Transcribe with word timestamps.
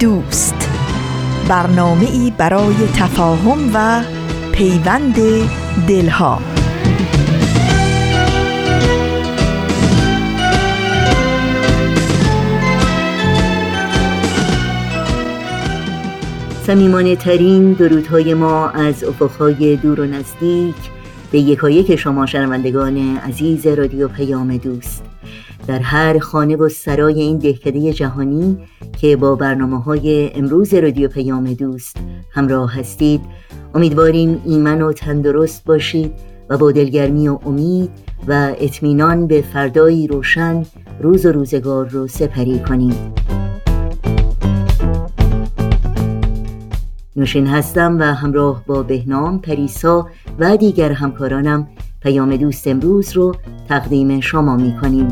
دوست. 0.00 0.70
برنامه 1.48 2.10
ای 2.10 2.32
برای 2.38 2.74
تفاهم 2.96 3.70
و 3.74 4.02
پیوند 4.52 5.14
دلها. 5.88 6.38
سمیمانه 16.66 17.16
ترین 17.16 17.72
درودهای 17.72 18.34
ما 18.34 18.68
از 18.68 19.04
افقهای 19.04 19.76
دور 19.76 20.00
و 20.00 20.06
نزدیک 20.06 20.74
به 21.32 21.38
یکایک 21.38 21.96
شما 21.96 22.26
شنوندگان 22.26 23.16
عزیز 23.16 23.66
رادیو 23.66 24.08
پیام 24.08 24.56
دوست. 24.56 24.99
در 25.66 25.78
هر 25.78 26.18
خانه 26.18 26.56
و 26.56 26.68
سرای 26.68 27.20
این 27.20 27.38
دهکده 27.38 27.92
جهانی 27.92 28.58
که 29.00 29.16
با 29.16 29.34
برنامه 29.34 29.82
های 29.82 30.30
امروز 30.34 30.74
رادیو 30.74 31.08
پیام 31.08 31.54
دوست 31.54 31.96
همراه 32.30 32.78
هستید. 32.78 33.20
امیدواریم 33.74 34.42
ایمن 34.44 34.82
و 34.82 34.92
تندرست 34.92 35.64
باشید 35.64 36.12
و 36.48 36.58
با 36.58 36.72
دلگرمی 36.72 37.28
و 37.28 37.38
امید 37.46 37.90
و 38.28 38.54
اطمینان 38.58 39.26
به 39.26 39.42
فردایی 39.52 40.06
روشن 40.06 40.62
روز 41.00 41.26
و 41.26 41.32
روزگار 41.32 41.88
رو 41.88 42.06
سپری 42.06 42.58
کنید 42.58 42.96
نوشین 47.16 47.46
هستم 47.46 47.98
و 47.98 48.02
همراه 48.02 48.64
با 48.66 48.82
بهنام 48.82 49.38
پریسا 49.38 50.06
و 50.38 50.56
دیگر 50.56 50.92
همکارانم 50.92 51.68
پیام 52.02 52.36
دوست 52.36 52.66
امروز 52.66 53.12
رو 53.12 53.34
تقدیم 53.68 54.20
شما 54.20 54.56
می 54.56 54.76
کنیم 54.82 55.08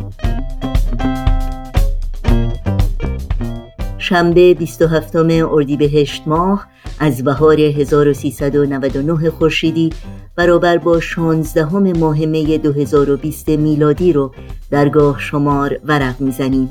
شنبه 4.09 4.55
27 4.55 5.17
اردیبهشت 5.17 6.23
ماه 6.27 6.67
از 6.99 7.25
بهار 7.25 7.61
1399 7.61 9.31
خورشیدی 9.31 9.91
برابر 10.37 10.79
با 10.79 11.01
16 11.01 11.75
ماه 11.75 12.19
می 12.19 12.59
2020 12.59 13.49
میلادی 13.49 14.13
رو 14.13 14.33
درگاه 14.71 15.21
شمار 15.21 15.79
ورق 15.85 16.21
می‌زنیم. 16.21 16.71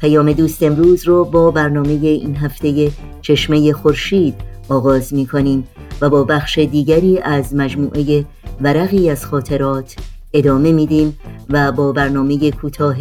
پیام 0.00 0.32
دوست 0.32 0.62
امروز 0.62 1.04
رو 1.04 1.24
با 1.24 1.50
برنامه 1.50 1.90
این 1.92 2.36
هفته 2.36 2.90
چشمه 3.22 3.72
خورشید 3.72 4.34
آغاز 4.68 5.14
می 5.14 5.26
کنیم 5.26 5.68
و 6.00 6.10
با 6.10 6.24
بخش 6.24 6.58
دیگری 6.58 7.18
از 7.18 7.54
مجموعه 7.54 8.24
ورقی 8.60 9.10
از 9.10 9.26
خاطرات 9.26 9.96
ادامه 10.32 10.72
میدیم 10.72 11.18
و 11.50 11.72
با 11.72 11.92
برنامه 11.92 12.50
کوتاه 12.50 12.96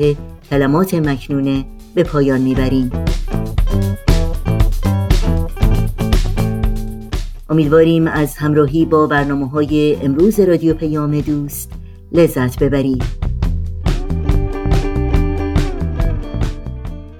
کلمات 0.49 0.93
مکنونه 0.93 1.65
به 1.95 2.03
پایان 2.03 2.41
می‌بریم. 2.41 2.91
امیدواریم 7.49 8.07
از 8.07 8.37
همراهی 8.37 8.85
با 8.85 9.07
برنامه 9.07 9.49
های 9.49 9.97
امروز 10.01 10.39
رادیو 10.39 10.73
پیام 10.73 11.21
دوست 11.21 11.71
لذت 12.11 12.63
ببرید. 12.63 13.03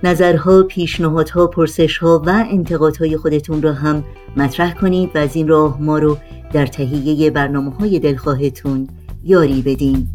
نظرها، 0.04 0.64
پیشنهادها، 0.64 1.48
پرسشها 1.48 2.24
و 2.26 2.46
انتقادهای 2.52 3.18
خودتون 3.18 3.62
را 3.62 3.74
هم 3.74 4.04
مطرح 4.38 4.74
کنید 4.74 5.16
و 5.16 5.18
از 5.18 5.36
این 5.36 5.48
راه 5.48 5.82
ما 5.82 6.00
رو 6.00 6.18
در 6.54 6.66
تهیه 6.66 7.32
برنامه 7.32 7.72
های 7.72 8.00
دلخواهتون 8.00 8.88
یاری 9.24 9.62
بدین. 9.62 10.08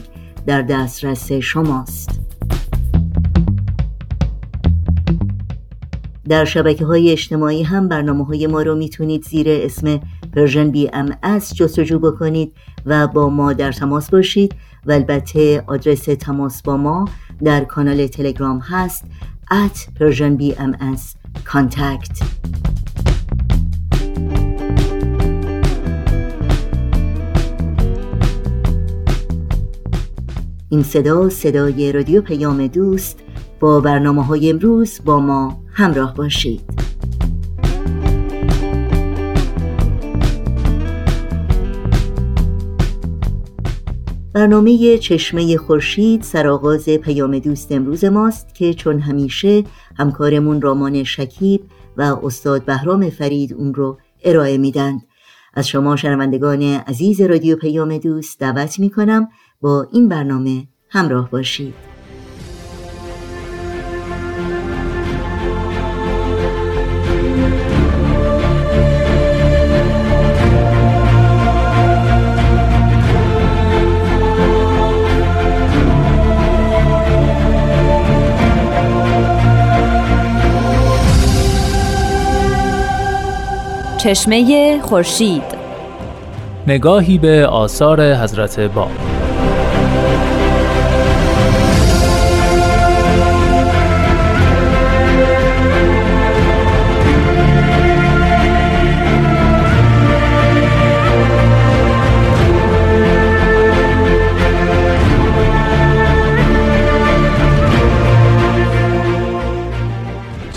در 0.46 0.62
دسترس 0.62 1.32
شماست. 1.32 2.27
در 6.30 6.46
شبکه 6.46 6.86
های 6.86 7.12
اجتماعی 7.12 7.64
هم 7.64 7.88
برنامه 7.88 8.26
های 8.26 8.48
ما 8.48 8.62
رو 8.62 8.76
می‌تونید 8.76 9.24
زیر 9.24 9.48
اسم 9.50 10.00
Persian 10.34 10.72
BMS 10.72 11.56
جستجو 11.56 12.00
بکنید 12.00 12.54
و 12.86 13.08
با 13.08 13.30
ما 13.30 13.54
در 13.54 13.72
تماس 13.72 14.10
باشید. 14.10 14.56
و 14.88 14.92
البته 14.92 15.64
آدرس 15.68 16.04
تماس 16.04 16.62
با 16.62 16.78
ما 16.78 17.10
در 17.44 17.64
کانال 17.64 18.08
تلگرام 18.08 18.60
هست 18.60 19.06
at 19.52 19.78
Persian 20.00 20.42
BMS 20.42 21.02
contact. 21.46 22.24
این 30.70 30.84
صدا 30.84 31.30
صدای 31.30 31.92
رادیو 31.92 32.22
پیام 32.22 32.68
دوست 32.68 33.20
با 33.60 33.80
برنامه 33.80 34.26
های 34.26 34.50
امروز 34.50 35.00
با 35.06 35.20
ما. 35.20 35.67
همراه 35.78 36.14
باشید. 36.14 36.62
برنامه 44.34 44.98
چشمه 44.98 45.58
خورشید 45.58 46.22
سرآغاز 46.22 46.90
پیام 46.90 47.40
دوست 47.40 47.72
امروز 47.72 48.06
ماست 48.06 48.56
که 48.56 48.74
چون 48.74 49.00
همیشه 49.00 49.64
همکارمون 49.98 50.62
رامان 50.62 51.04
شکیب 51.04 51.62
و 51.98 52.02
استاد 52.24 52.66
بهرام 52.66 53.10
فرید 53.10 53.54
اون 53.54 53.74
رو 53.74 53.98
ارائه 54.24 54.58
میدن 54.58 55.00
از 55.54 55.68
شما 55.68 55.96
شنوندگان 55.96 56.62
عزیز 56.62 57.22
رادیو 57.22 57.56
پیام 57.56 57.98
دوست 57.98 58.40
دعوت 58.40 58.80
می‌کنم 58.80 59.28
با 59.62 59.88
این 59.94 60.10
برنامه 60.10 60.68
همراه 60.90 61.32
باشید. 61.32 61.87
چشمه 84.08 84.82
خورشید. 84.82 85.44
نگاهی 86.68 87.18
به 87.18 87.48
آثار 87.48 88.14
حضرت 88.14 88.60
باب 88.60 88.92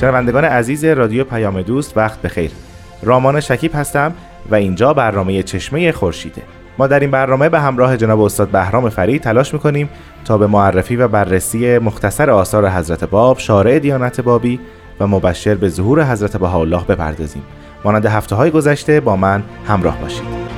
شنوندگان 0.00 0.44
عزیز 0.44 0.84
رادیو 0.84 1.24
پیام 1.24 1.62
دوست 1.62 1.96
وقت 1.96 2.22
بخیر. 2.22 2.50
رامان 3.02 3.40
شکیب 3.40 3.74
هستم 3.74 4.12
و 4.50 4.54
اینجا 4.54 4.94
برنامه 4.94 5.42
چشمه 5.42 5.92
خورشیده. 5.92 6.42
ما 6.78 6.86
در 6.86 7.00
این 7.00 7.10
برنامه 7.10 7.48
به 7.48 7.60
همراه 7.60 7.96
جناب 7.96 8.20
استاد 8.20 8.48
بهرام 8.48 8.88
فرید 8.88 9.22
تلاش 9.22 9.54
می‌کنیم 9.54 9.88
تا 10.24 10.38
به 10.38 10.46
معرفی 10.46 10.96
و 10.96 11.08
بررسی 11.08 11.78
مختصر 11.78 12.30
آثار 12.30 12.68
حضرت 12.68 13.04
باب 13.04 13.38
شارع 13.38 13.78
دیانت 13.78 14.20
بابی 14.20 14.60
و 15.00 15.06
مبشر 15.06 15.54
به 15.54 15.68
ظهور 15.68 16.04
حضرت 16.04 16.36
بهاءالله 16.36 16.84
بپردازیم. 16.84 17.42
مانند 17.84 18.06
هفته 18.06 18.36
های 18.36 18.50
گذشته 18.50 19.00
با 19.00 19.16
من 19.16 19.42
همراه 19.68 19.98
باشید. 19.98 20.49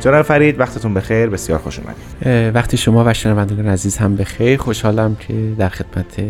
جناب 0.00 0.22
فرید 0.22 0.60
وقتتون 0.60 0.94
بخیر. 0.94 1.26
بسیار 1.26 1.58
خوش 1.58 1.78
اومدید. 1.78 2.56
وقتی 2.56 2.76
شما 2.76 3.04
و 3.06 3.14
شنوندگان 3.14 3.66
عزیز 3.66 3.96
هم 3.96 4.16
بخیر 4.16 4.60
خوشحالم 4.60 5.16
که 5.16 5.52
در 5.58 5.68
خدمت 5.68 6.22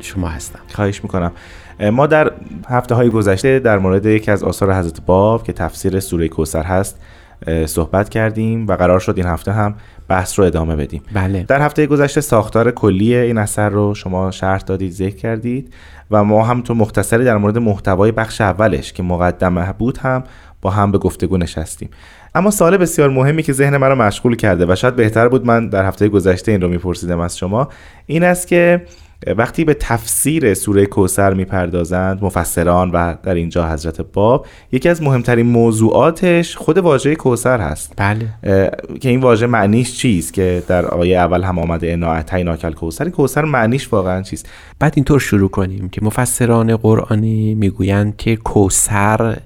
شما 0.00 0.28
هستم. 0.28 0.58
خواهش 0.74 1.02
می‌کنم. 1.02 1.32
ما 1.92 2.06
در 2.06 2.32
هفته 2.68 2.94
های 2.94 3.10
گذشته 3.10 3.58
در 3.58 3.78
مورد 3.78 4.06
یکی 4.06 4.30
از 4.30 4.44
آثار 4.44 4.74
حضرت 4.74 5.00
باب 5.06 5.42
که 5.42 5.52
تفسیر 5.52 6.00
سوره 6.00 6.28
کوسر 6.28 6.62
هست 6.62 7.00
صحبت 7.66 8.08
کردیم 8.08 8.66
و 8.66 8.72
قرار 8.76 9.00
شد 9.00 9.14
این 9.16 9.26
هفته 9.26 9.52
هم 9.52 9.74
بحث 10.08 10.38
رو 10.38 10.44
ادامه 10.44 10.76
بدیم. 10.76 11.02
بله. 11.12 11.42
در 11.42 11.62
هفته 11.62 11.86
گذشته 11.86 12.20
ساختار 12.20 12.70
کلی 12.70 13.16
این 13.16 13.38
اثر 13.38 13.68
رو 13.68 13.94
شما 13.94 14.30
شرح 14.30 14.60
دادید 14.60 14.92
ذکر 14.92 15.16
کردید 15.16 15.74
و 16.10 16.24
ما 16.24 16.44
هم 16.44 16.62
تو 16.62 16.74
مختصری 16.74 17.24
در 17.24 17.36
مورد 17.36 17.58
محتوای 17.58 18.12
بخش 18.12 18.40
اولش 18.40 18.92
که 18.92 19.02
مقدمه 19.02 19.72
بود 19.72 19.98
هم 19.98 20.24
با 20.62 20.70
هم 20.70 20.92
به 20.92 20.98
گفتگو 20.98 21.36
نشستیم. 21.36 21.90
اما 22.36 22.50
سوال 22.50 22.76
بسیار 22.76 23.10
مهمی 23.10 23.42
که 23.42 23.52
ذهن 23.52 23.76
مرا 23.76 23.94
مشغول 23.94 24.36
کرده 24.36 24.66
و 24.68 24.74
شاید 24.74 24.96
بهتر 24.96 25.28
بود 25.28 25.46
من 25.46 25.68
در 25.68 25.86
هفته 25.86 26.08
گذشته 26.08 26.52
این 26.52 26.60
رو 26.60 26.68
میپرسیدم 26.68 27.20
از 27.20 27.38
شما 27.38 27.68
این 28.06 28.24
است 28.24 28.48
که 28.48 28.82
وقتی 29.36 29.64
به 29.64 29.74
تفسیر 29.74 30.54
سوره 30.54 30.86
کوسر 30.86 31.34
می‌پردازند 31.34 32.24
مفسران 32.24 32.90
و 32.90 33.14
در 33.22 33.34
اینجا 33.34 33.68
حضرت 33.68 34.00
باب 34.00 34.46
یکی 34.72 34.88
از 34.88 35.02
مهمترین 35.02 35.46
موضوعاتش 35.46 36.56
خود 36.56 36.78
واژه 36.78 37.14
کوسر 37.14 37.60
هست. 37.60 37.92
بله. 37.96 38.28
که 39.00 39.08
این 39.08 39.20
واژه 39.20 39.46
معنیش 39.46 39.98
چیست؟ 39.98 40.32
که 40.32 40.62
در 40.68 40.86
آیه 40.86 41.18
اول 41.18 41.42
هم 41.42 41.58
آمده 41.58 41.92
انا 41.92 42.56
کل 42.56 42.72
کوسر 42.72 43.08
کوسر 43.08 43.44
معنیش 43.44 43.92
واقعا 43.92 44.22
چیست؟ 44.22 44.48
بعد 44.78 44.92
اینطور 44.96 45.20
شروع 45.20 45.50
کنیم 45.50 45.88
که 45.88 46.04
مفسران 46.04 46.76
قرآنی 46.76 47.54
می‌گویند 47.54 48.16
که 48.16 48.36
کوسر 48.36 49.36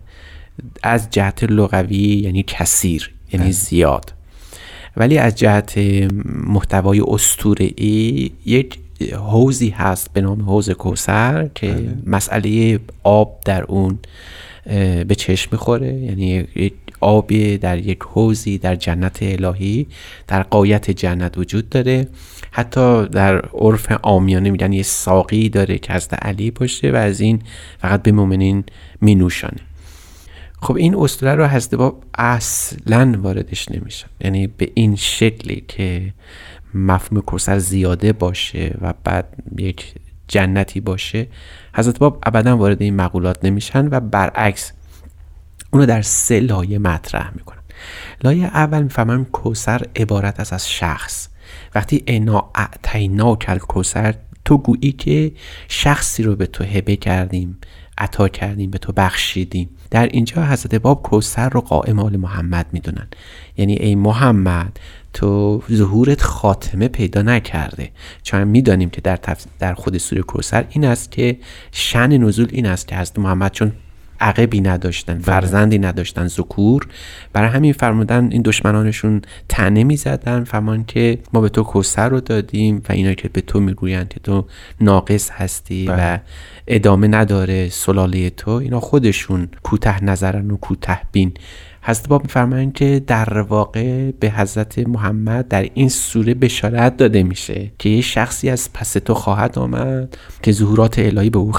از 0.82 1.10
جهت 1.10 1.44
لغوی 1.44 1.96
یعنی 1.96 2.44
کثیر 2.46 3.10
یعنی 3.32 3.44
بله. 3.44 3.52
زیاد 3.52 4.12
ولی 4.96 5.18
از 5.18 5.34
جهت 5.34 5.78
محتوای 6.46 7.02
ای 7.76 8.30
یک 8.46 8.78
حوزی 9.12 9.70
هست 9.70 10.12
به 10.12 10.20
نام 10.20 10.42
حوز 10.42 10.70
کوسر 10.70 11.48
که 11.54 11.72
بله. 11.72 11.96
مسئله 12.06 12.78
آب 13.02 13.40
در 13.44 13.62
اون 13.62 13.98
به 15.08 15.14
چشم 15.16 15.48
می‌خوره 15.52 15.94
یعنی 15.94 16.46
آبی 17.00 17.58
در 17.58 17.78
یک 17.78 17.98
حوزی 18.02 18.58
در 18.58 18.76
جنت 18.76 19.18
الهی 19.22 19.86
در 20.26 20.42
قایت 20.42 20.90
جنت 20.90 21.38
وجود 21.38 21.68
داره 21.68 22.08
حتی 22.50 23.06
در 23.06 23.40
عرف 23.54 23.92
آمیانه 24.02 24.50
میگن 24.50 24.72
یه 24.72 24.82
ساقی 24.82 25.48
داره 25.48 25.78
که 25.78 25.92
از 25.92 26.08
علی 26.22 26.50
باشه 26.50 26.90
و 26.90 26.96
از 26.96 27.20
این 27.20 27.42
فقط 27.78 28.02
به 28.02 28.12
مؤمنین 28.12 28.64
مینوشانه 29.00 29.67
خب 30.60 30.76
این 30.76 30.94
اسطوره 30.94 31.34
رو 31.34 31.46
حضرت 31.46 31.74
باب 31.74 32.04
اصلا 32.14 33.14
واردش 33.18 33.70
نمیشن 33.70 34.08
یعنی 34.20 34.46
به 34.46 34.70
این 34.74 34.96
شکلی 34.96 35.64
که 35.68 36.14
مفهوم 36.74 37.20
کوسر 37.20 37.58
زیاده 37.58 38.12
باشه 38.12 38.74
و 38.80 38.94
بعد 39.04 39.42
یک 39.58 39.94
جنتی 40.28 40.80
باشه 40.80 41.26
حضرت 41.74 41.98
باب 41.98 42.18
ابدا 42.22 42.56
وارد 42.56 42.82
این 42.82 42.96
مقولات 42.96 43.44
نمیشن 43.44 43.88
و 43.90 44.00
برعکس 44.00 44.72
اونو 45.70 45.86
در 45.86 46.02
سه 46.02 46.40
لایه 46.40 46.78
مطرح 46.78 47.30
می‌کنن. 47.34 47.58
لایه 48.24 48.44
اول 48.44 48.82
می‌فهمن 48.82 49.24
کوسر 49.24 49.82
عبارت 49.96 50.40
از 50.40 50.52
از 50.52 50.70
شخص. 50.70 51.28
وقتی 51.74 52.04
انا 52.06 52.50
اعتینا 52.54 53.36
کل 53.36 53.58
کوسر 53.58 54.14
تو 54.44 54.58
گویی 54.58 54.92
که 54.92 55.32
شخصی 55.68 56.22
رو 56.22 56.36
به 56.36 56.46
تو 56.46 56.64
هبه 56.64 56.96
کردیم 56.96 57.58
عطا 57.98 58.28
کردیم 58.28 58.70
به 58.70 58.78
تو 58.78 58.92
بخشیدیم. 58.92 59.68
در 59.90 60.06
اینجا 60.06 60.44
حضرت 60.46 60.74
باب 60.74 61.02
کوسر 61.02 61.48
رو 61.48 61.60
قائم 61.60 61.98
آل 61.98 62.16
محمد 62.16 62.66
می‌دونن. 62.72 63.08
یعنی 63.56 63.74
ای 63.74 63.94
محمد 63.94 64.80
تو 65.12 65.62
ظهورت 65.72 66.22
خاتمه 66.22 66.88
پیدا 66.88 67.22
نکرده. 67.22 67.90
چون 68.22 68.44
می‌دانیم 68.44 68.90
که 68.90 69.00
در, 69.00 69.18
در 69.58 69.74
خود 69.74 69.98
سوره 69.98 70.22
کوسر 70.22 70.64
این 70.70 70.84
است 70.84 71.10
که 71.10 71.38
شن 71.72 72.16
نزول 72.16 72.48
این 72.50 72.66
است 72.66 72.88
که 72.88 72.96
حضرت 72.96 73.18
محمد 73.18 73.52
چون 73.52 73.72
عقبی 74.20 74.60
نداشتن 74.60 75.14
بله. 75.14 75.22
فرزندی 75.22 75.78
نداشتن 75.78 76.26
ذکور 76.26 76.86
برای 77.32 77.48
همین 77.48 77.72
فرمودن 77.72 78.28
این 78.32 78.42
دشمنانشون 78.42 79.22
تنه 79.48 79.84
می‌زدن 79.84 80.44
فرمان 80.44 80.84
که 80.84 81.18
ما 81.32 81.40
به 81.40 81.48
تو 81.48 81.62
کوسر 81.62 82.08
رو 82.08 82.20
دادیم 82.20 82.82
و 82.88 82.92
اینا 82.92 83.14
که 83.14 83.28
به 83.28 83.40
تو 83.40 83.60
می‌گویند 83.60 84.08
که 84.08 84.20
تو 84.20 84.46
ناقص 84.80 85.30
هستی 85.30 85.86
و 85.86 85.96
بله. 85.96 86.20
ادامه 86.66 87.08
نداره 87.08 87.68
سلاله 87.68 88.30
تو 88.30 88.50
اینا 88.50 88.80
خودشون 88.80 89.48
کوته 89.62 90.04
نظرن 90.04 90.50
و 90.50 90.56
کوته 90.56 91.00
بین 91.12 91.32
حضرت 91.88 92.08
باب 92.08 92.22
میفرمایند 92.22 92.72
که 92.72 93.02
در 93.06 93.38
واقع 93.38 94.10
به 94.10 94.30
حضرت 94.30 94.78
محمد 94.78 95.48
در 95.48 95.68
این 95.74 95.88
سوره 95.88 96.34
بشارت 96.34 96.96
داده 96.96 97.22
میشه 97.22 97.70
که 97.78 97.88
یه 97.88 98.00
شخصی 98.00 98.50
از 98.50 98.72
پس 98.72 98.92
تو 98.92 99.14
خواهد 99.14 99.58
آمد 99.58 100.16
که 100.42 100.52
ظهورات 100.52 100.98
الهی 100.98 101.30
به 101.30 101.38
او, 101.38 101.52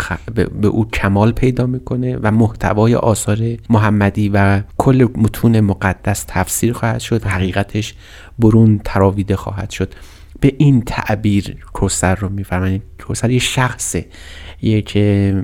به 0.61 0.67
او 0.67 0.87
کمال 0.87 1.31
پیدا 1.31 1.65
می‌کنه 1.65 2.17
و 2.21 2.31
محتوای 2.31 2.95
آثار 2.95 3.37
محمدی 3.69 4.29
و 4.29 4.61
کل 4.77 5.07
متون 5.17 5.59
مقدس 5.59 6.25
تفسیر 6.27 6.73
خواهد 6.73 6.99
شد 6.99 7.25
و 7.25 7.29
حقیقتش 7.29 7.93
برون 8.39 8.81
تراویده 8.85 9.35
خواهد 9.35 9.69
شد. 9.69 9.93
به 10.39 10.53
این 10.57 10.81
تعبیر 10.81 11.57
کوسر 11.73 12.15
رو 12.15 12.29
میفرمایند 12.29 12.81
کوسر 13.04 13.30
یه 13.30 13.40
شخصه 13.40 14.06
یک 14.62 14.98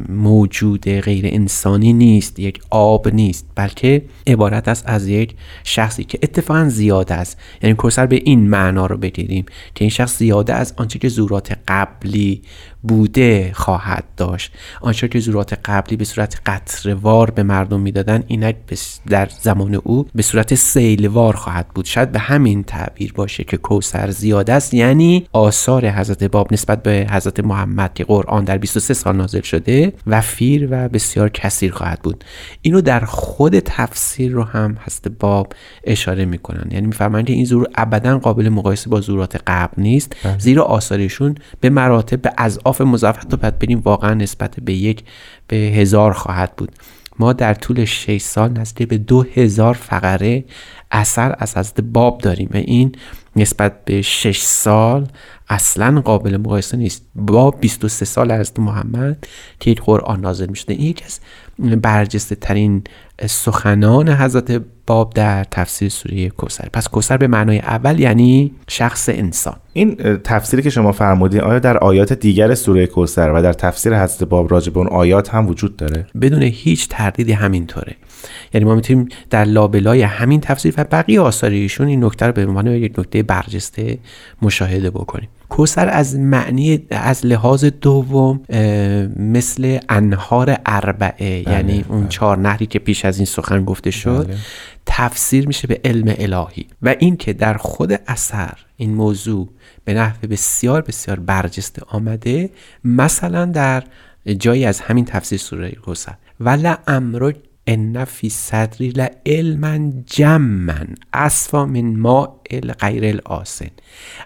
موجود 0.09 0.89
غیر 0.89 1.25
انسانی 1.27 1.93
نیست 1.93 2.39
یک 2.39 2.61
آب 2.69 3.07
نیست 3.07 3.45
بلکه 3.55 4.01
عبارت 4.27 4.67
است 4.67 4.83
از 4.87 5.07
یک 5.07 5.35
شخصی 5.63 6.03
که 6.03 6.19
اتفاقا 6.23 6.69
زیاده 6.69 7.13
است. 7.13 7.37
یعنی 7.61 7.75
کوسر 7.75 8.05
به 8.05 8.15
این 8.15 8.49
معنا 8.49 8.85
رو 8.85 8.97
بگیریم 8.97 9.45
که 9.75 9.83
این 9.83 9.89
شخص 9.89 10.17
زیاده 10.17 10.53
از 10.53 10.73
آنچه 10.77 10.99
که 10.99 11.09
زورات 11.09 11.57
قبلی 11.67 12.41
بوده 12.83 13.51
خواهد 13.53 14.03
داشت. 14.17 14.51
آنچه 14.81 15.07
که 15.07 15.19
زورات 15.19 15.59
قبلی 15.65 15.97
به 15.97 16.05
صورت 16.05 16.41
قطروار 16.45 17.31
به 17.31 17.43
مردم 17.43 17.79
می‌دادن 17.79 18.23
اینک 18.27 18.55
در 19.09 19.29
زمان 19.41 19.75
او 19.75 20.07
به 20.15 20.21
صورت 20.21 20.55
سیلوار 20.55 21.35
خواهد 21.35 21.67
بود. 21.67 21.85
شاید 21.85 22.11
به 22.11 22.19
همین 22.19 22.63
تعبیر 22.63 23.13
باشه 23.13 23.43
که 23.43 23.57
کوسر 23.57 24.11
زیاده 24.11 24.53
است 24.53 24.73
یعنی 24.73 25.27
آثار 25.33 25.89
حضرت 25.89 26.23
باب 26.23 26.53
نسبت 26.53 26.83
به 26.83 27.07
حضرت 27.11 27.39
محمد 27.45 27.93
که 27.93 28.03
قرآن 28.03 28.43
در 28.43 28.57
23 28.57 28.93
سال 28.93 29.15
نازل 29.15 29.41
شده 29.41 29.93
وفیر 30.07 30.67
و 30.71 30.89
بسیار 30.89 31.29
کثیر 31.29 31.71
خواهد 31.71 31.99
بود. 32.01 32.23
اینو 32.61 32.81
در 32.81 32.99
خود 32.99 33.59
تفسیر 33.59 34.31
رو 34.31 34.43
هم 34.43 34.77
حضرت 34.85 35.07
باب 35.07 35.53
اشاره 35.83 36.25
می‌کنن. 36.25 36.67
یعنی 36.71 36.87
میفرمایند 36.87 37.29
این 37.29 37.45
زور 37.45 37.67
ابدا 37.75 38.19
قابل 38.19 38.49
مقایسه 38.49 38.89
با 38.89 39.01
زورات 39.01 39.41
قبل 39.47 39.81
نیست. 39.81 40.15
بله. 40.23 40.39
زیرا 40.39 40.63
آثارشون 40.63 41.35
به 41.59 41.69
مراتب 41.69 42.21
به 42.21 42.31
اضعاف 42.37 42.81
مضاعف 42.81 43.23
تو 43.23 43.37
بعد 43.37 43.59
بریم 43.59 43.79
واقعا 43.79 44.13
نسبت 44.13 44.55
به 44.59 44.73
یک 44.73 45.03
به 45.47 45.55
هزار 45.55 46.13
خواهد 46.13 46.55
بود. 46.55 46.71
ما 47.19 47.33
در 47.33 47.53
طول 47.53 47.85
6 47.85 48.21
سال 48.21 48.51
نزدیک 48.51 48.87
به 48.87 48.97
دو 48.97 49.25
هزار 49.35 49.73
فقره 49.73 50.43
اثر 50.91 51.35
از 51.39 51.57
حضرت 51.57 51.81
باب 51.81 52.17
داریم 52.17 52.49
و 52.53 52.57
این 52.57 52.91
نسبت 53.35 53.85
به 53.85 54.01
6 54.01 54.41
سال 54.41 55.07
اصلا 55.49 56.01
قابل 56.01 56.37
مقایسه 56.37 56.77
نیست. 56.77 57.05
با 57.15 57.51
23 57.51 58.05
سال 58.05 58.31
از 58.31 58.51
محمد 58.57 59.27
که 59.59 59.71
یک 59.71 59.81
قرآن 59.81 60.21
نازل 60.21 60.49
می 60.49 60.55
شده 60.55 60.73
این 60.73 60.87
یکی 60.87 61.05
از 61.05 61.19
برجسته 61.81 62.35
ترین 62.35 62.83
سخنان 63.25 64.09
حضرت 64.09 64.61
باب 64.87 65.13
در 65.13 65.43
تفسیر 65.43 65.89
سوره 65.89 66.29
کوسر 66.29 66.67
پس 66.73 66.87
کوسر 66.87 67.17
به 67.17 67.27
معنای 67.27 67.59
اول 67.59 67.99
یعنی 67.99 68.51
شخص 68.67 69.09
انسان. 69.09 69.55
این 69.73 69.95
تفسیری 70.23 70.63
که 70.63 70.69
شما 70.69 70.91
فرمودین 70.91 71.41
آیا 71.41 71.59
در 71.59 71.77
آیات 71.77 72.13
دیگر 72.13 72.55
سوره 72.55 72.87
کوسر 72.87 73.31
و 73.31 73.41
در 73.41 73.53
تفسیر 73.53 74.03
حضرت 74.03 74.29
باب 74.29 74.51
راجع 74.51 74.71
به 74.71 74.79
اون 74.79 74.87
آیات 74.87 75.29
هم 75.29 75.47
وجود 75.47 75.77
داره؟ 75.77 76.07
بدون 76.21 76.41
هیچ 76.41 76.89
تردیدی 76.89 77.31
همینطوره. 77.31 77.95
یعنی 78.53 78.65
ما 78.65 78.75
می‌تونیم 78.75 79.09
در 79.29 79.45
لابلای 79.45 80.01
همین 80.01 80.41
تفسیر 80.41 80.73
و 80.77 80.83
بقیه 80.83 81.21
آثار 81.21 81.49
ایشون 81.49 81.87
این 81.87 82.03
نکته 82.03 82.25
رو 82.25 82.31
به 82.31 82.45
عنوان 82.45 82.67
یک 82.67 82.99
نکته 82.99 83.23
برجسته 83.23 83.97
مشاهده 84.41 84.89
بکنیم 84.89 85.29
کوسر 85.49 85.89
از 85.89 86.15
معنی 86.15 86.79
از 86.89 87.25
لحاظ 87.25 87.65
دوم 87.65 88.41
مثل 89.15 89.79
انهار 89.89 90.57
اربعه 90.65 91.43
بله، 91.43 91.53
یعنی 91.53 91.85
اون 91.89 91.99
بله. 91.99 92.09
چهار 92.09 92.37
نهری 92.37 92.65
که 92.65 92.79
پیش 92.79 93.05
از 93.05 93.17
این 93.17 93.25
سخن 93.25 93.65
گفته 93.65 93.91
شد 93.91 94.27
بله. 94.27 94.37
تفسیر 94.85 95.47
میشه 95.47 95.67
به 95.67 95.81
علم 95.83 96.13
الهی 96.17 96.67
و 96.81 96.95
این 96.99 97.17
که 97.17 97.33
در 97.33 97.57
خود 97.57 97.99
اثر 98.07 98.57
این 98.77 98.93
موضوع 98.93 99.49
به 99.85 99.93
نحو 99.93 100.27
بسیار 100.27 100.81
بسیار 100.81 101.19
برجسته 101.19 101.81
آمده 101.87 102.49
مثلا 102.83 103.45
در 103.45 103.83
جایی 104.39 104.65
از 104.65 104.79
همین 104.79 105.05
تفسیر 105.05 105.39
سوره 105.39 105.71
کوسر 105.71 106.15
ولا 106.39 106.77
امر 106.87 107.33
ان 107.67 108.05
فی 108.05 108.29
صدری 108.29 108.93
علما 109.25 109.91
جمن 110.07 110.95
اصفا 111.13 111.65
من 111.65 111.99
ما 111.99 112.41
غیر 112.81 113.05
الاسن 113.05 113.69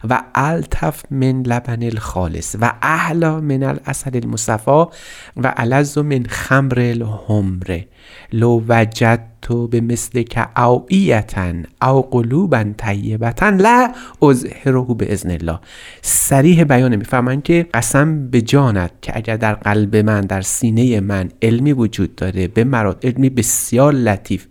و 0.10 0.22
الطف 0.36 1.04
من 1.12 1.42
لبن 1.42 1.84
الخالص 1.84 2.56
و 2.62 2.74
احلا 2.82 3.40
من 3.40 3.64
الاصل 3.64 4.12
المصفا 4.14 4.90
و 5.38 5.54
الز 5.58 5.98
من 5.98 6.26
خمر 6.26 6.80
الحمره 6.80 7.86
لو 8.34 8.64
وجد 8.68 9.30
تو 9.42 9.68
به 9.68 9.82
مثل 9.82 10.22
که 10.22 10.60
اوعیتن 10.60 11.64
او 11.82 12.02
قلوبا 12.02 12.74
طیبتن 12.78 13.58
لا 13.58 13.94
اظهره 14.22 14.96
به 14.98 15.14
ازن 15.14 15.32
الله. 15.32 15.60
سریح 16.02 16.64
بیان 16.64 16.96
می‌فهمن 16.96 17.42
که 17.42 17.68
قسم 17.74 18.30
به 18.30 18.42
جانت 18.42 18.92
که 19.02 19.18
اگر 19.18 19.38
در 19.38 19.54
قلب 19.54 19.96
من 19.96 20.22
در 20.22 20.42
سینه 20.42 21.00
من 21.00 21.30
علمی 21.42 21.74
وجود 21.74 22.16
داره 22.16 22.48
به 22.48 22.64
مراد 22.64 23.00
علمی 23.04 23.30
بسیار 23.30 23.94
لطیف 23.94 24.48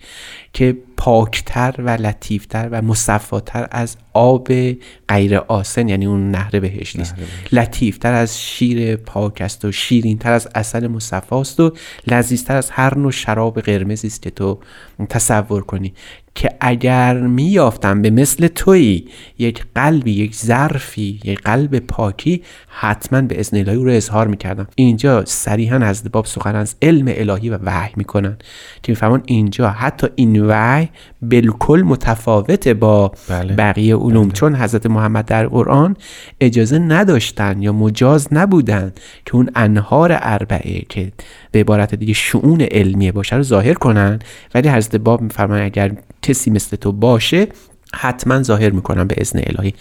که 0.53 0.77
پاکتر 0.99 1.75
و 1.79 1.91
لطیفتر 1.91 2.69
و 2.73 2.83
مصفاتر 2.83 3.69
از 3.71 3.97
آب 4.13 4.49
غیر 5.09 5.37
آسن 5.37 5.89
یعنی 5.89 6.07
اون 6.07 6.31
نهر 6.31 6.61
بهشتی 6.61 7.01
است 7.01 7.15
لطیفتر 7.53 8.13
از 8.13 8.41
شیر 8.41 8.97
پاک 8.97 9.41
است 9.41 9.65
و 9.65 9.73
شیرینتر 9.73 10.33
از 10.33 10.49
اصل 10.55 10.87
مصفاست 10.87 11.61
و 11.61 11.73
لذیذتر 12.07 12.57
از 12.57 12.71
هر 12.71 12.99
نوع 12.99 13.13
شراب 13.13 13.61
قرمزی 13.61 14.07
است 14.07 14.23
که 14.23 14.31
تو 14.31 14.59
تصور 15.09 15.63
کنی. 15.63 15.95
که 16.39 16.51
اگر 16.61 17.21
میافتم 17.21 18.03
به 18.03 18.11
مثل 18.11 18.49
تویی 18.49 19.09
یک 19.39 19.65
قلبی 19.75 20.13
یک 20.13 20.35
ظرفی 20.35 21.21
یک 21.25 21.41
قلب 21.41 21.79
پاکی 21.79 22.43
حتما 22.69 23.21
به 23.21 23.41
اذن 23.41 23.57
الهی 23.57 23.77
رو 23.77 23.91
اظهار 23.91 24.27
می‌کردم 24.27 24.67
اینجا 24.75 25.25
صریحا 25.25 25.77
از 25.77 26.03
باب 26.13 26.27
سخن 26.27 26.57
از 26.57 26.77
علم 26.83 27.05
الهی 27.09 27.51
و 27.51 27.59
وحی 27.65 27.93
می‌کنن 27.97 28.37
که 28.83 28.93
میفهمون 28.93 29.23
اینجا 29.27 29.71
حتی 29.71 30.07
این 30.15 30.47
وحی 30.47 30.89
بالکل 31.23 31.83
متفاوته 31.83 32.75
با 32.75 33.13
بله. 33.29 33.55
بقیه 33.55 33.97
علوم 33.97 34.25
بله. 34.25 34.33
چون 34.33 34.57
حضرت 34.57 34.87
محمد 34.87 35.25
در 35.25 35.47
قرآن 35.47 35.97
اجازه 36.41 36.79
نداشتن 36.79 37.63
یا 37.63 37.73
مجاز 37.73 38.29
نبودن 38.33 38.93
که 39.25 39.37
اون 39.37 39.51
انهار 39.55 40.11
اربعه 40.21 40.83
که 40.89 41.13
به 41.53 41.61
عبارت 41.61 41.95
دیگه 41.95 42.13
شعون 42.13 42.61
علمیه 42.61 43.13
باشه 43.13 43.37
رو 43.37 43.43
ظاهر 43.43 43.75
کنن 43.75 44.19
ولی 44.55 44.69
حضرت 44.69 44.97
باب 44.97 45.21
میفرمان 45.21 45.61
اگر 45.61 45.93
کسی 46.23 46.51
مثل 46.51 46.77
تو 46.77 46.93
باشه 46.93 47.49
حتما 47.95 48.43
ظاهر 48.43 48.71
می‌کنن 48.71 49.07
به 49.07 49.15
اذن 49.19 49.41
الهی. 49.47 49.75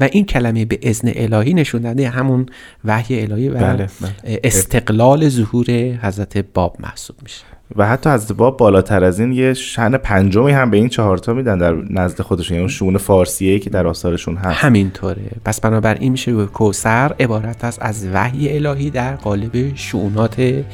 و 0.00 0.08
این 0.12 0.26
کلمه 0.26 0.64
به 0.64 0.78
اذن 0.82 1.12
الهی 1.14 1.54
نشون 1.54 1.98
همون 2.00 2.46
وحی 2.84 3.22
الهی 3.22 3.48
و 3.48 3.54
بله، 3.54 3.88
بله. 4.00 4.40
استقلال 4.44 5.28
ظهور 5.28 5.66
حضرت 6.02 6.38
باب 6.38 6.76
محسوب 6.80 7.16
میشه. 7.22 7.44
و 7.76 7.86
حتی 7.88 8.10
حضرت 8.10 8.32
باب 8.36 8.56
بالاتر 8.56 9.04
از 9.04 9.20
این 9.20 9.32
یه 9.32 9.54
شن 9.54 9.96
پنجمی 9.96 10.52
هم 10.52 10.70
به 10.70 10.76
این 10.76 10.88
چهارتا 10.88 11.34
میدن 11.34 11.58
در 11.58 11.74
نزد 11.90 12.20
خودشون 12.20 12.56
یعنی 12.56 12.68
شون 12.68 12.96
فارسیه 12.96 13.58
که 13.58 13.70
در 13.70 13.86
آثارشون 13.86 14.36
هست. 14.36 14.64
همینطوره. 14.64 15.30
پس 15.44 15.60
بنابراین 15.60 16.12
میشه 16.12 16.32
کوسر 16.46 17.14
عبارت 17.20 17.64
است 17.64 17.78
از 17.82 18.06
وحی 18.12 18.56
الهی 18.56 18.90
در 18.90 19.16
قالب 19.16 19.74
شونات 19.74 20.64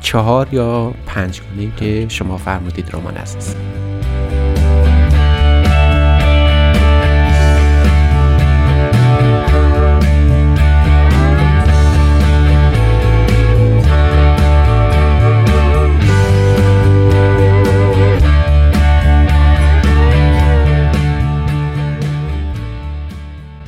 چهار 0.00 0.48
یا 0.52 0.94
پنج 1.06 1.40
که 1.76 2.06
شما 2.08 2.38
فرمودید 2.38 2.90
رمان 2.92 3.16
اساسی 3.16 3.54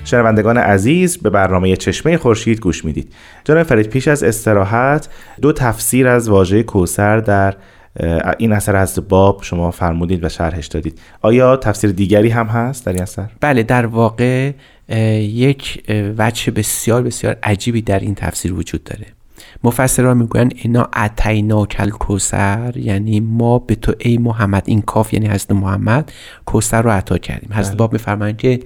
شنوندگان 0.06 0.58
عزیز 0.58 1.18
به 1.18 1.30
برنامه 1.30 1.76
چشمه 1.76 2.16
خورشید 2.16 2.60
گوش 2.60 2.84
می‌دید. 2.84 3.12
جناب 3.44 3.62
فرید 3.62 3.86
پیش 3.86 4.08
از 4.08 4.22
استراحت 4.22 5.08
دو 5.42 5.52
تفسیر 5.52 6.08
از 6.08 6.28
واژه 6.28 6.62
کوسر 6.62 7.18
در 7.18 7.54
این 8.38 8.52
اثر 8.52 8.76
از 8.76 9.08
باب 9.08 9.42
شما 9.42 9.70
فرمودید 9.70 10.24
و 10.24 10.28
شرحش 10.28 10.66
دادید. 10.66 11.00
آیا 11.22 11.56
تفسیر 11.56 11.90
دیگری 11.90 12.28
هم 12.28 12.46
هست 12.46 12.86
در 12.86 12.92
این 12.92 13.02
اثر؟ 13.02 13.30
بله 13.40 13.62
در 13.62 13.86
واقع 13.86 14.52
یک 15.20 15.84
وجه 16.18 16.52
بسیار 16.52 17.02
بسیار 17.02 17.36
عجیبی 17.42 17.82
در 17.82 17.98
این 17.98 18.14
تفسیر 18.14 18.52
وجود 18.52 18.84
داره. 18.84 19.06
مفسران 19.64 20.16
می‌گویند 20.16 20.54
اینا 20.56 20.88
اتینا 20.96 21.66
کل 21.66 21.90
کوسر 21.90 22.72
یعنی 22.76 23.20
ما 23.20 23.58
به 23.58 23.74
تو 23.74 23.94
ای 23.98 24.18
محمد 24.18 24.62
این 24.66 24.82
کاف 24.82 25.12
یعنی 25.12 25.26
حضرت 25.26 25.52
محمد 25.52 26.12
کوسر 26.44 26.82
رو 26.82 26.90
عطا 26.90 27.18
کردیم. 27.18 27.52
حضرت 27.52 27.68
بله. 27.68 27.76
باب 27.76 27.92
میفرمایند 27.92 28.36
که 28.36 28.60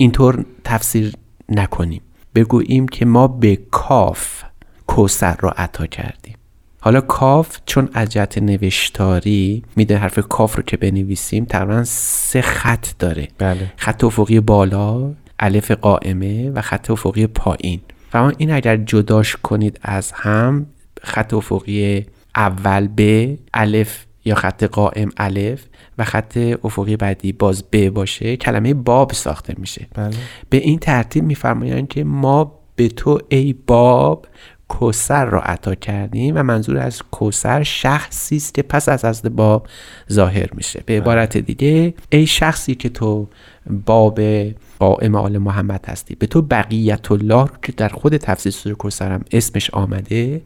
اینطور 0.00 0.44
تفسیر 0.64 1.12
نکنیم. 1.48 2.02
بگوییم 2.34 2.88
که 2.88 3.04
ما 3.04 3.28
به 3.28 3.56
کاف 3.70 4.42
کوسر 4.86 5.36
رو 5.40 5.52
عطا 5.56 5.86
کردیم. 5.86 6.34
حالا 6.80 7.00
کاف 7.00 7.58
چون 7.66 7.88
از 7.94 8.08
جهت 8.08 8.38
نوشتاری 8.38 9.62
میده 9.76 9.96
حرف 9.96 10.18
کاف 10.18 10.56
رو 10.56 10.62
که 10.62 10.76
بنویسیم 10.76 11.44
تقریبا 11.44 11.84
سه 11.84 12.42
خط 12.42 12.86
داره. 12.98 13.28
بله. 13.38 13.72
خط 13.76 14.04
افقی 14.04 14.40
بالا 14.40 15.14
الف 15.38 15.70
قائمه 15.70 16.50
و 16.50 16.60
خط 16.60 16.90
افقی 16.90 17.26
پایین. 17.26 17.80
و 18.14 18.32
این 18.38 18.50
اگر 18.50 18.76
جداش 18.76 19.36
کنید 19.36 19.80
از 19.82 20.12
هم 20.12 20.66
خط 21.02 21.34
افقی 21.34 22.06
اول 22.36 22.88
ب 22.96 23.34
الف 23.54 24.06
یا 24.28 24.34
خط 24.34 24.64
قائم 24.64 25.10
الف 25.16 25.64
و 25.98 26.04
خط 26.04 26.38
افقی 26.64 26.96
بعدی 26.96 27.32
باز 27.32 27.64
ب 27.72 27.90
باشه 27.90 28.36
کلمه 28.36 28.74
باب 28.74 29.12
ساخته 29.12 29.54
میشه. 29.58 29.86
بله. 29.94 30.10
به 30.50 30.56
این 30.56 30.78
ترتیب 30.78 31.24
میفرمایند 31.24 31.88
که 31.88 32.04
ما 32.04 32.58
به 32.76 32.88
تو 32.88 33.20
ای 33.28 33.52
باب 33.66 34.26
کوسر 34.68 35.24
را 35.24 35.40
عطا 35.40 35.74
کردیم 35.74 36.36
و 36.36 36.42
منظور 36.42 36.78
از 36.78 37.02
کوسر 37.10 37.62
شخصی 37.62 38.36
است 38.36 38.54
که 38.54 38.62
پس 38.62 38.88
از 38.88 39.04
از 39.04 39.22
باب 39.22 39.66
ظاهر 40.12 40.48
میشه. 40.54 40.82
به 40.86 40.96
عبارت 40.96 41.36
دیگه 41.36 41.94
ای 42.10 42.26
شخصی 42.26 42.74
که 42.74 42.88
تو 42.88 43.28
باب 43.86 44.20
قائم 44.78 45.14
آل 45.14 45.38
محمد 45.38 45.84
هستی 45.88 46.14
به 46.14 46.26
تو 46.26 46.42
بقیت 46.42 47.12
الله 47.12 47.42
رو 47.42 47.56
که 47.62 47.72
در 47.72 47.88
خود 47.88 48.16
تفسیر 48.16 48.52
سوره 48.52 48.74
کوسر 48.74 49.12
هم 49.12 49.24
اسمش 49.32 49.70
آمده 49.70 50.42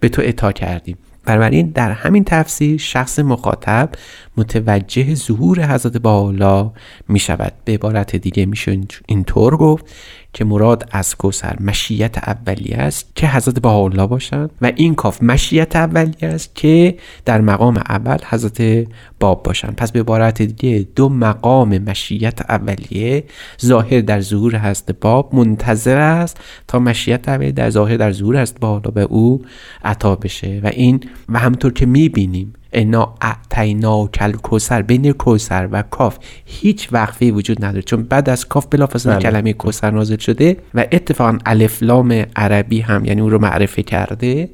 به 0.00 0.08
تو 0.08 0.22
اطاع 0.24 0.52
کردیم. 0.52 0.96
بنابراین 1.24 1.70
در 1.70 1.92
همین 1.92 2.24
تفسیر 2.24 2.78
شخص 2.78 3.18
مخاطب 3.18 3.90
متوجه 4.36 5.14
ظهور 5.14 5.74
حضرت 5.74 5.96
بالا 5.96 6.72
می 7.08 7.18
شود 7.18 7.52
به 7.64 7.72
عبارت 7.72 8.16
دیگه 8.16 8.46
میشه 8.46 8.80
اینطور 9.06 9.56
گفت. 9.56 9.84
که 10.32 10.44
مراد 10.44 10.88
از 10.90 11.16
کوسر 11.16 11.56
مشیت 11.60 12.18
اولیه 12.18 12.76
است 12.76 13.12
که 13.14 13.28
حضرت 13.28 13.58
بهاءالله 13.58 14.06
باشند 14.06 14.50
و 14.62 14.72
این 14.76 14.94
کاف 14.94 15.22
مشیت 15.22 15.76
اولیه 15.76 16.28
است 16.28 16.54
که 16.54 16.96
در 17.24 17.40
مقام 17.40 17.76
اول 17.76 18.18
حضرت 18.28 18.86
باب 19.20 19.42
باشند 19.42 19.76
پس 19.76 19.92
به 19.92 20.00
عبارت 20.00 20.42
دیگه 20.42 20.88
دو 20.96 21.08
مقام 21.08 21.78
مشیت 21.78 22.50
اولیه 22.50 23.24
ظاهر 23.64 24.00
در 24.00 24.20
ظهور 24.20 24.58
حضرت 24.58 24.90
باب 25.00 25.34
منتظر 25.34 25.98
است 25.98 26.40
تا 26.68 26.78
مشیت 26.78 27.28
اولیه 27.28 27.52
در 27.52 27.70
ظاهر 27.70 27.96
در 27.96 28.12
ظهور 28.12 28.42
حضرت 28.42 28.60
بهاءالله 28.60 28.90
به 28.90 29.02
او 29.02 29.42
عطا 29.84 30.16
بشه. 30.16 30.60
و 30.64 30.66
این 30.66 31.00
و 31.28 31.38
همطور 31.38 31.72
که 31.72 31.86
می‌بینیم 31.86 32.52
انا 32.72 33.14
اعتینا 33.20 34.06
کل 34.06 34.32
کوسر 34.32 34.82
بین 34.82 35.12
کوسر 35.12 35.68
و 35.72 35.82
کاف 35.82 36.18
هیچ 36.44 36.88
وقفه 36.92 37.30
وجود 37.30 37.64
نداره. 37.64 37.82
چون 37.82 38.02
بعد 38.02 38.28
از 38.28 38.48
کاف 38.48 38.66
بلافاصله 38.70 39.14
بله. 39.14 39.22
کلمه 39.22 39.52
کوسر 39.52 39.90
نازل 39.90 40.16
شده 40.16 40.56
و 40.74 40.86
اتفاقا 40.92 41.38
الفلام 41.46 42.26
عربی 42.36 42.80
هم 42.80 43.04
یعنی 43.04 43.20
اون 43.20 43.30
رو 43.30 43.38
معرفه 43.38 43.82
کرده. 43.82 44.50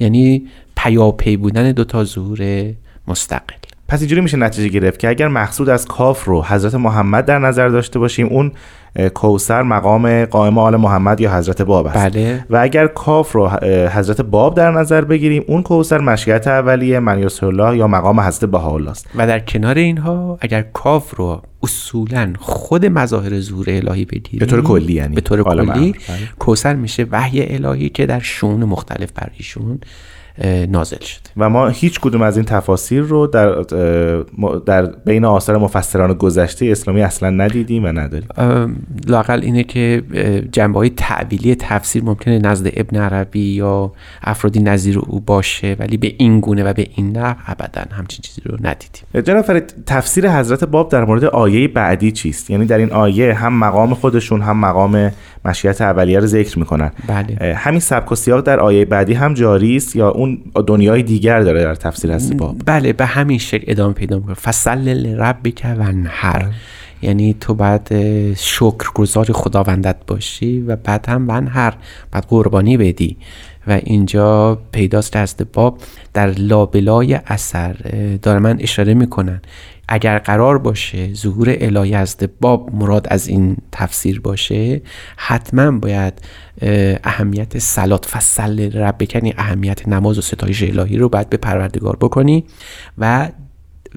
یعنی 0.00 0.46
پیاپی 0.76 1.36
بودن 1.36 1.72
دوتا 1.72 2.04
ظهور 2.04 2.72
مستقل. 3.08 3.67
پس 3.88 4.00
اینجوری 4.00 4.20
میشه 4.20 4.36
نتیجه 4.36 4.68
گرفت 4.68 5.00
که 5.00 5.08
اگر 5.08 5.28
مقصود 5.28 5.68
از 5.68 5.86
کاف 5.86 6.24
رو 6.24 6.42
حضرت 6.42 6.74
محمد 6.74 7.24
در 7.24 7.38
نظر 7.38 7.68
داشته 7.68 7.98
باشیم 7.98 8.26
اون 8.26 8.52
کوسر 9.14 9.62
مقام 9.62 10.24
قائم 10.24 10.58
آل 10.58 10.76
محمد 10.76 11.20
یا 11.20 11.36
حضرت 11.36 11.62
باب 11.62 11.86
است 11.86 11.96
بله. 11.96 12.44
و 12.50 12.56
اگر 12.56 12.86
کاف 12.86 13.32
رو 13.32 13.48
حضرت 13.92 14.20
باب 14.20 14.54
در 14.54 14.70
نظر 14.70 15.04
بگیریم 15.04 15.44
اون 15.46 15.62
کوسر 15.62 15.98
مشیت 15.98 16.46
اولیه 16.46 16.98
من 16.98 17.28
الله 17.42 17.76
یا 17.76 17.86
مقام 17.86 18.20
حضرت 18.20 18.50
بهاءالله 18.50 18.90
است 18.90 19.06
و 19.14 19.26
در 19.26 19.40
کنار 19.40 19.78
اینها 19.78 20.38
اگر 20.40 20.62
کاف 20.62 21.14
رو 21.16 21.42
اصولا 21.62 22.32
خود 22.38 22.86
مظاهر 22.86 23.40
ظهور 23.40 23.66
الهی 23.68 24.04
بگیریم 24.04 24.40
به 24.40 24.46
طور 24.46 24.62
کلی 24.62 24.92
یعنی 24.92 25.14
به 25.14 25.20
طور 25.20 25.42
کلی. 25.42 25.94
کوسر 26.38 26.74
میشه 26.74 27.06
وحی 27.10 27.54
الهی 27.54 27.88
که 27.88 28.06
در 28.06 28.20
شون 28.20 28.64
مختلف 28.64 29.12
بر 29.12 29.28
ایشون 29.36 29.80
نازل 30.68 31.00
شده. 31.00 31.30
و 31.36 31.50
ما 31.50 31.68
هیچ 31.68 32.00
کدوم 32.00 32.22
از 32.22 32.36
این 32.36 32.46
تفاسیر 32.46 33.02
رو 33.02 33.26
در 33.26 33.62
در 34.66 34.86
بین 34.86 35.24
آثار 35.24 35.58
مفسران 35.58 36.12
گذشته 36.12 36.66
اسلامی 36.66 37.02
اصلا 37.02 37.30
ندیدیم 37.30 37.84
و 37.84 37.86
نداریم. 37.88 38.28
لاقل 39.06 39.40
اینه 39.42 39.64
که 39.64 40.02
جنبه 40.52 40.78
های 40.78 40.90
تعبیلی 40.90 41.54
تفسیر 41.54 42.04
ممکنه 42.04 42.38
نزد 42.38 42.70
ابن 42.76 42.96
عربی 42.96 43.54
یا 43.54 43.92
افرادی 44.22 44.60
نظیر 44.60 44.98
او 44.98 45.20
باشه 45.20 45.76
ولی 45.78 45.96
به 45.96 46.14
این 46.18 46.40
گونه 46.40 46.64
و 46.64 46.72
به 46.72 46.86
این 46.94 47.18
نحو 47.18 47.36
ابدا 47.46 47.82
همچین 47.96 48.20
چیزی 48.22 48.42
رو 48.44 48.56
ندیدیم. 48.62 49.22
جناب 49.22 49.44
فرید 49.44 49.74
تفسیر 49.86 50.30
حضرت 50.30 50.64
باب 50.64 50.90
در 50.90 51.04
مورد 51.04 51.24
آیه 51.24 51.68
بعدی 51.68 52.12
چیست؟ 52.12 52.50
یعنی 52.50 52.64
در 52.66 52.78
این 52.78 52.92
آیه 52.92 53.34
هم 53.34 53.52
مقام 53.52 53.94
خودشون 53.94 54.40
هم 54.40 54.56
مقام 54.56 55.12
مشیت 55.48 55.80
اولیه 55.80 56.18
رو 56.18 56.26
ذکر 56.26 56.58
می‌کنن. 56.58 56.90
بله. 57.06 57.54
همین 57.54 57.80
سبک 57.80 58.12
و 58.12 58.14
سیاق 58.14 58.40
در 58.40 58.60
آیه 58.60 58.84
بعدی 58.84 59.14
هم 59.14 59.34
جاری 59.34 59.76
است 59.76 59.96
یا 59.96 60.10
اون 60.10 60.38
دنیای 60.66 61.02
دیگر 61.02 61.40
داره 61.40 61.62
در 61.62 61.74
تفسیر 61.74 62.14
حضرت 62.14 62.36
باب؟ 62.36 62.56
بله 62.66 62.92
به 62.92 63.06
همین 63.06 63.38
شکل 63.38 63.64
ادامه 63.68 63.94
پیدا 63.94 64.16
می‌کنه. 64.16 64.34
فصل 64.34 65.16
ربک 65.16 65.62
هر 66.06 66.46
یعنی 67.02 67.36
تو 67.40 67.54
بعد 67.54 67.88
شکر 68.34 68.92
گذار 68.94 69.32
خداوندت 69.32 69.96
باشی 70.06 70.60
و 70.60 70.76
بعد 70.76 71.08
هم 71.08 71.28
ونهر 71.28 71.74
بعد 72.10 72.26
قربانی 72.28 72.76
بدی. 72.76 73.16
و 73.66 73.72
اینجا 73.84 74.58
پیداست 74.72 75.12
دست 75.12 75.42
باب 75.52 75.78
در 76.14 76.26
لابلای 76.26 77.14
اثر 77.26 77.76
داره 78.22 78.38
من 78.38 78.56
اشاره 78.60 78.94
می‌کنن. 78.94 79.40
اگر 79.88 80.18
قرار 80.18 80.58
باشه 80.58 81.14
ظهور 81.14 81.56
الهی 81.60 81.94
از 81.94 82.16
باب 82.40 82.74
مراد 82.74 83.06
از 83.10 83.28
این 83.28 83.56
تفسیر 83.72 84.20
باشه 84.20 84.82
حتما 85.16 85.70
باید 85.70 86.14
اهمیت 87.04 87.58
سلات 87.58 88.06
فصل 88.06 88.72
رب 88.72 88.94
بکنی 88.98 89.34
اهمیت 89.38 89.88
نماز 89.88 90.18
و 90.18 90.20
ستایش 90.20 90.62
الهی 90.62 90.96
رو 90.96 91.08
باید 91.08 91.30
به 91.30 91.36
پروردگار 91.36 91.96
بکنی 91.96 92.44
و 92.98 93.28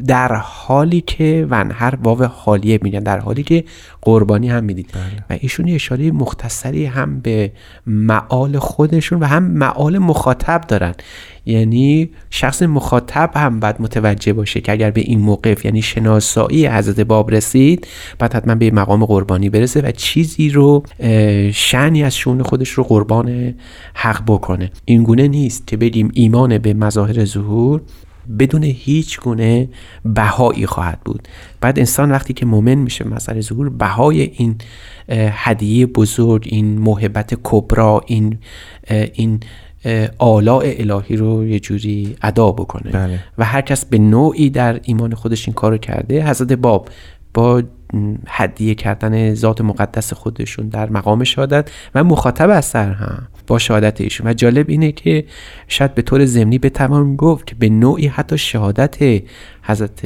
در 0.07 0.35
حالی 0.35 1.01
که 1.01 1.47
ونهر 1.49 1.95
واو 2.03 2.23
حالیه 2.23 2.79
میگن 2.81 2.99
در 2.99 3.19
حالی 3.19 3.43
که 3.43 3.63
قربانی 4.01 4.49
هم 4.49 4.63
می‌دید 4.63 4.89
بله. 4.93 5.25
و 5.29 5.39
ایشون 5.41 5.67
یه 5.67 5.75
اشاره 5.75 6.11
مختصری 6.11 6.85
هم 6.85 7.19
به 7.19 7.51
معال 7.87 8.59
خودشون 8.59 9.19
و 9.19 9.25
هم 9.25 9.43
معال 9.43 9.97
مخاطب 9.97 10.61
دارن. 10.67 10.93
یعنی 11.45 12.09
شخص 12.29 12.61
مخاطب 12.61 13.31
هم 13.35 13.59
باید 13.59 13.75
متوجه 13.79 14.33
باشه 14.33 14.61
که 14.61 14.71
اگر 14.71 14.91
به 14.91 15.01
این 15.01 15.19
موقف 15.19 15.65
یعنی 15.65 15.81
شناسایی 15.81 16.67
حضرت 16.67 16.99
باب 16.99 17.31
رسید 17.31 17.87
بعد 18.19 18.33
حتما 18.33 18.55
به 18.55 18.71
مقام 18.71 19.05
قربانی 19.05 19.49
برسه 19.49 19.81
و 19.81 19.91
چیزی 19.91 20.49
رو 20.49 20.83
شعنی 21.53 22.03
از 22.03 22.15
شون 22.15 22.43
خودش 22.43 22.69
رو 22.69 22.83
قربان 22.83 23.53
حق 23.93 24.23
بکنه. 24.27 24.71
این 24.85 25.03
گونه 25.03 25.27
نیست 25.27 25.67
که 25.67 25.77
بگیم 25.77 26.11
ایمان 26.13 26.57
به 26.57 26.73
مظاهر 26.73 27.25
ظهور. 27.25 27.81
بدون 28.39 28.63
هیچ 28.63 29.19
گونه 29.19 29.69
بهایی 30.05 30.65
خواهد 30.65 30.99
بود. 31.05 31.27
بعد 31.61 31.79
انسان 31.79 32.11
وقتی 32.11 32.33
که 32.33 32.45
مؤمن 32.45 32.75
میشه 32.75 33.07
مسئله 33.07 33.41
ظهور 33.41 33.69
بهای 33.69 34.21
این 34.21 34.55
هدیه 35.09 35.85
بزرگ 35.85 36.47
این 36.49 36.79
محبت 36.79 37.39
کبرا 37.43 38.01
این 38.05 38.37
این 39.13 39.39
آلاء 40.17 40.63
الهی 40.65 41.15
رو 41.15 41.47
یه 41.47 41.59
جوری 41.59 42.15
ادا 42.21 42.51
بکنه. 42.51 42.91
بله. 42.91 43.19
و 43.37 43.45
هر 43.45 43.61
کس 43.61 43.85
به 43.85 43.97
نوعی 43.97 44.49
در 44.49 44.79
ایمان 44.83 45.13
خودش 45.13 45.47
این 45.47 45.53
کارو 45.53 45.77
کرده 45.77 46.29
حضرت 46.29 46.53
باب 46.53 46.89
با 47.33 47.63
هدیه 48.27 48.75
کردن 48.75 49.33
ذات 49.33 49.61
مقدس 49.61 50.13
خودشون 50.13 50.69
در 50.69 50.89
مقام 50.89 51.23
شهادت 51.23 51.71
و 51.95 52.03
مخاطب 52.03 52.49
اثر 52.49 52.91
هم. 52.91 53.27
با 53.51 53.59
شهادت 53.59 54.01
ایشون. 54.01 54.27
و 54.27 54.33
جالب 54.33 54.69
اینه 54.69 54.91
که 54.91 55.25
شاید 55.67 55.95
به 55.95 56.01
طور 56.01 56.25
ضمنی 56.25 56.57
بتوان 56.57 57.15
گفت 57.15 57.47
که 57.47 57.55
به 57.55 57.69
نوعی 57.69 58.07
حتی 58.07 58.37
شهادت 58.37 59.23
حضرت 59.63 60.01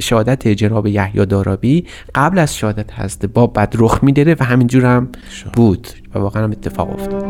شهادت 0.00 0.48
جناب 0.48 0.86
یحیی 0.86 1.26
دارابی 1.26 1.84
قبل 2.14 2.38
از 2.38 2.56
شهادت 2.56 2.92
حضرت 2.92 3.26
باب 3.26 3.52
بعد 3.52 3.74
رخ 3.78 4.04
میداره 4.04 4.36
و 4.40 4.44
همینجور 4.44 4.86
هم 4.86 5.08
بود. 5.52 5.88
و 6.14 6.18
واقعا 6.18 6.44
هم 6.44 6.50
اتفاق 6.50 6.90
افتاد. 6.92 7.24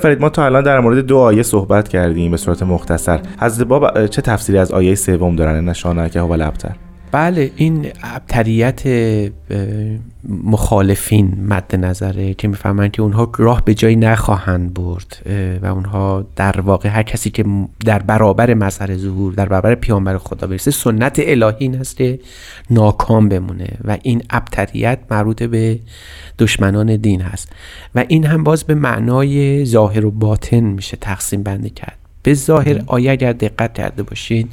فرید 0.00 0.20
ما 0.20 0.28
تا 0.28 0.44
الان 0.44 0.62
در 0.64 0.80
مورد 0.80 0.98
دو 0.98 1.18
آیه 1.18 1.42
صحبت 1.42 1.88
کردیم 1.88 2.30
به 2.30 2.36
صورت 2.36 2.62
مختصر. 2.62 3.20
حضرت 3.40 3.66
باب 3.66 4.06
چه 4.06 4.22
تفسیری 4.22 4.58
از 4.58 4.72
آیه 4.72 4.94
سوم 4.94 5.36
دارن؟ 5.36 5.68
نشانه 5.68 6.08
که 6.08 6.20
هو 6.20 6.34
لبتر. 6.34 6.89
بله 7.12 7.50
این 7.56 7.86
ابتریت 8.02 8.82
مخالفین 10.28 11.46
مد 11.48 11.76
نظره 11.76 12.34
که 12.34 12.48
می‌فهمند 12.48 12.92
که 12.92 13.02
اونها 13.02 13.32
راه 13.38 13.64
به 13.64 13.74
جایی 13.74 13.96
نخواهند 13.96 14.74
برد 14.74 15.22
و 15.62 15.66
اونها 15.66 16.26
در 16.36 16.60
واقع 16.60 16.88
هر 16.88 17.02
کسی 17.02 17.30
که 17.30 17.44
در 17.84 17.98
برابر 17.98 18.54
مظهر 18.54 18.96
ظهور 18.96 19.32
در 19.32 19.46
برابر 19.46 19.74
پیامبر 19.74 20.18
خدا 20.18 20.46
برسه 20.46 20.70
سنت 20.70 21.20
الهی 21.24 21.54
این 21.58 21.74
هست 21.74 21.96
که 21.96 22.20
ناکام 22.70 23.28
بمونه 23.28 23.68
و 23.84 23.98
این 24.02 24.22
ابتریت 24.30 24.98
مربوط 25.10 25.42
به 25.42 25.78
دشمنان 26.38 26.96
دین 26.96 27.20
هست. 27.20 27.52
و 27.94 28.04
این 28.08 28.26
هم 28.26 28.44
باز 28.44 28.64
به 28.64 28.74
معنای 28.74 29.64
ظاهر 29.64 30.06
و 30.06 30.10
باطن 30.10 30.60
میشه 30.60 30.96
تقسیم 30.96 31.42
بندی 31.42 31.70
کرد. 31.70 31.96
به 32.22 32.34
ظاهر 32.34 32.82
آیه 32.86 33.10
اگر 33.10 33.32
دقت 33.32 33.74
کرده 33.74 34.02
باشید 34.02 34.52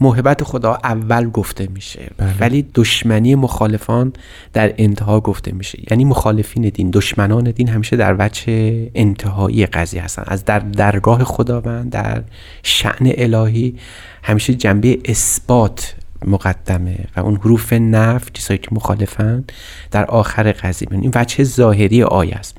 محبت 0.00 0.44
خدا 0.44 0.78
اول 0.84 1.30
گفته 1.30 1.68
میشه. 1.74 2.10
بله. 2.16 2.34
ولی 2.40 2.66
دشمنی 2.74 3.34
مخالفان 3.34 4.12
در 4.52 4.74
انتها 4.78 5.20
گفته 5.20 5.52
میشه. 5.52 5.78
یعنی 5.90 6.04
مخالفین 6.04 6.68
دین 6.68 6.90
دشمنان 6.90 7.50
دین 7.50 7.68
همیشه 7.68 7.96
در 7.96 8.16
وجه 8.18 8.90
انتهایی 8.94 9.66
قضیه 9.66 10.02
هستن. 10.02 10.24
از 10.26 10.44
در 10.44 10.58
درگاه 10.58 11.24
خداوند 11.24 11.90
در 11.90 12.22
شعن 12.62 13.12
الهی 13.16 13.74
همیشه 14.22 14.54
جنبه 14.54 14.98
اثبات 15.04 15.94
مقدمه 16.26 16.98
و 17.16 17.20
اون 17.20 17.36
حروف 17.36 17.72
نف 17.72 18.32
چیزایی 18.32 18.58
که 18.58 18.68
مخالفن 18.72 19.44
در 19.90 20.04
آخر 20.04 20.52
قضیه. 20.52 20.88
این 20.90 21.12
وجه 21.14 21.44
ظاهری 21.44 22.02
آیه 22.02 22.34
است. 22.34 22.56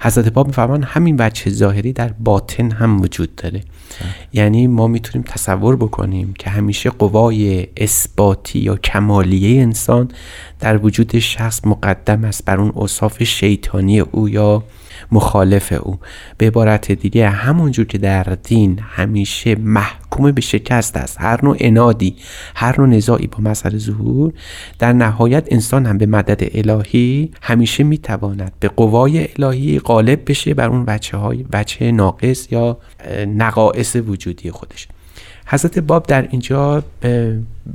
حضرت 0.00 0.28
باب 0.28 0.46
میفرمان 0.46 0.82
همین 0.82 1.16
وجه 1.18 1.50
ظاهری 1.50 1.92
در 1.92 2.08
باطن 2.08 2.70
هم 2.70 3.00
وجود 3.00 3.36
داره. 3.36 3.60
یعنی 4.32 4.66
ما 4.66 4.86
می‌تونیم 4.86 5.24
تصور 5.28 5.76
بکنیم 5.76 6.34
که 6.38 6.50
همیشه 6.50 6.90
قوای 6.90 7.66
اثباتی 7.76 8.58
یا 8.58 8.76
کمالیه 8.76 9.62
انسان 9.62 10.10
در 10.60 10.84
وجود 10.84 11.18
شخص 11.18 11.60
مقدم 11.64 12.24
است 12.24 12.44
بر 12.44 12.60
اون 12.60 12.72
اصاف 12.76 13.22
شیطانی 13.22 14.00
او 14.00 14.28
یا 14.28 14.64
مخالف 15.12 15.72
او. 15.82 15.98
به 16.38 16.46
عبارت 16.46 16.92
دیگه 16.92 17.28
همونجور 17.28 17.86
که 17.86 17.98
در 17.98 18.22
دین 18.22 18.78
همیشه 18.82 19.54
محکوم 19.54 20.32
به 20.32 20.40
شکست 20.40 20.96
است 20.96 21.20
هر 21.20 21.44
نوع 21.44 21.56
انادی 21.60 22.16
هر 22.54 22.80
نوع 22.80 22.88
نزاعی 22.88 23.26
با 23.26 23.38
مسئله 23.50 23.78
ظهور 23.78 24.32
در 24.78 24.92
نهایت 24.92 25.48
انسان 25.50 25.86
هم 25.86 25.98
به 25.98 26.06
مدد 26.06 26.40
الهی 26.54 27.30
همیشه 27.42 27.84
می‌تواند 27.84 28.52
به 28.60 28.68
قوای 28.68 29.28
الهی 29.38 29.78
غالب 29.78 30.30
بشه 30.30 30.54
بر 30.54 30.68
اون 30.68 30.84
بچه 30.84 31.16
های 31.16 31.42
بچه 31.42 31.92
ناقص 31.92 32.52
یا 32.52 32.78
نقائص 33.26 33.96
وجودی 33.96 34.50
خودش. 34.50 34.88
حضرت 35.52 35.78
باب 35.78 36.06
در 36.06 36.28
اینجا 36.30 36.82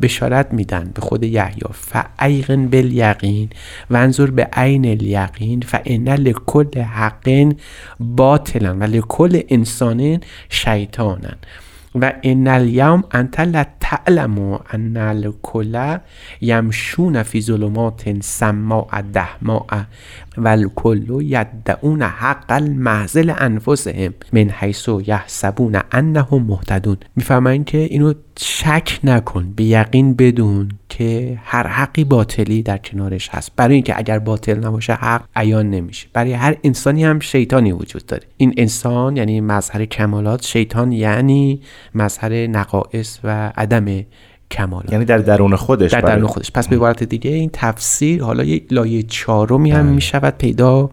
بشارت 0.02 0.54
میدن 0.54 0.92
به 0.94 1.02
خود 1.02 1.24
یحیی. 1.24 1.62
فعیقن 1.74 2.68
بالیقین 2.68 3.50
و 3.90 3.96
انظر 3.98 4.26
به 4.26 4.44
عین 4.54 4.86
الیقین 4.86 5.62
فان 5.62 6.10
لکل 6.10 6.82
حق 6.82 7.54
باطلا 8.00 8.76
و 8.76 8.84
لکل 8.84 9.42
انسان 9.50 10.20
شیطانا 10.50 11.30
و 12.02 12.14
ان 12.24 12.48
الیوم 12.48 13.04
انت 13.12 13.40
لا 13.40 13.66
تعلم 13.80 14.60
ان 14.74 14.98
الکل 14.98 15.98
یمشون 16.42 17.24
فی 17.24 17.42
ظلمات 17.42 18.22
سماء 18.22 19.02
دهماء 19.14 19.84
و 20.38 20.48
الکل 20.48 21.22
یدعون 21.22 22.02
حق 22.02 22.52
المعزل 22.52 23.34
انفسهم 23.38 24.14
من 24.34 24.50
حیث 24.50 24.90
یحسبون 25.06 25.82
انهم 25.92 26.44
مهتدون. 26.44 26.98
می‌فهمن 27.16 27.64
که 27.64 27.78
اینو 27.78 28.14
شک 28.40 29.00
نکن 29.04 29.54
به 29.56 29.64
یقین 29.64 30.14
بدون 30.14 30.72
که 30.90 31.40
هر 31.44 31.68
حقی 31.68 32.04
باطلی 32.04 32.64
در 32.64 32.78
کنارش 32.78 33.30
هست. 33.30 33.52
برای 33.56 33.74
اینکه 33.74 33.98
اگر 33.98 34.20
باطل 34.20 34.66
نباشه 34.66 34.94
حق 34.94 35.24
عیان 35.36 35.70
نمیشه. 35.70 36.08
برای 36.14 36.34
هر 36.34 36.56
انسانی 36.64 37.04
هم 37.04 37.20
شیطانی 37.20 37.72
وجود 37.72 38.06
داره. 38.06 38.24
این 38.38 38.54
انسان 38.58 39.18
یعنی 39.18 39.42
مظهر 39.42 39.86
کمالات 39.86 40.46
شیطان 40.46 40.92
یعنی 40.92 41.62
مظهر 41.96 42.48
نقائص 42.48 43.20
و 43.24 43.52
عدم 43.58 44.04
کمال 44.52 44.86
یعنی 44.92 45.06
در 45.06 45.18
درون 45.18 45.56
خودش 45.56 45.92
در 45.92 46.02
درون 46.02 46.28
خودش. 46.28 46.52
پس 46.52 46.68
به 46.68 46.76
عبارت 46.76 47.04
دیگه 47.04 47.32
این 47.32 47.50
تفسیر 47.54 48.24
حالا 48.24 48.44
یک 48.44 48.74
لایه 48.74 49.04
چهارمی 49.04 49.72
هم 49.72 49.84
بله. 49.84 49.92
می 49.92 50.02
شود 50.02 50.38
پیدا 50.38 50.90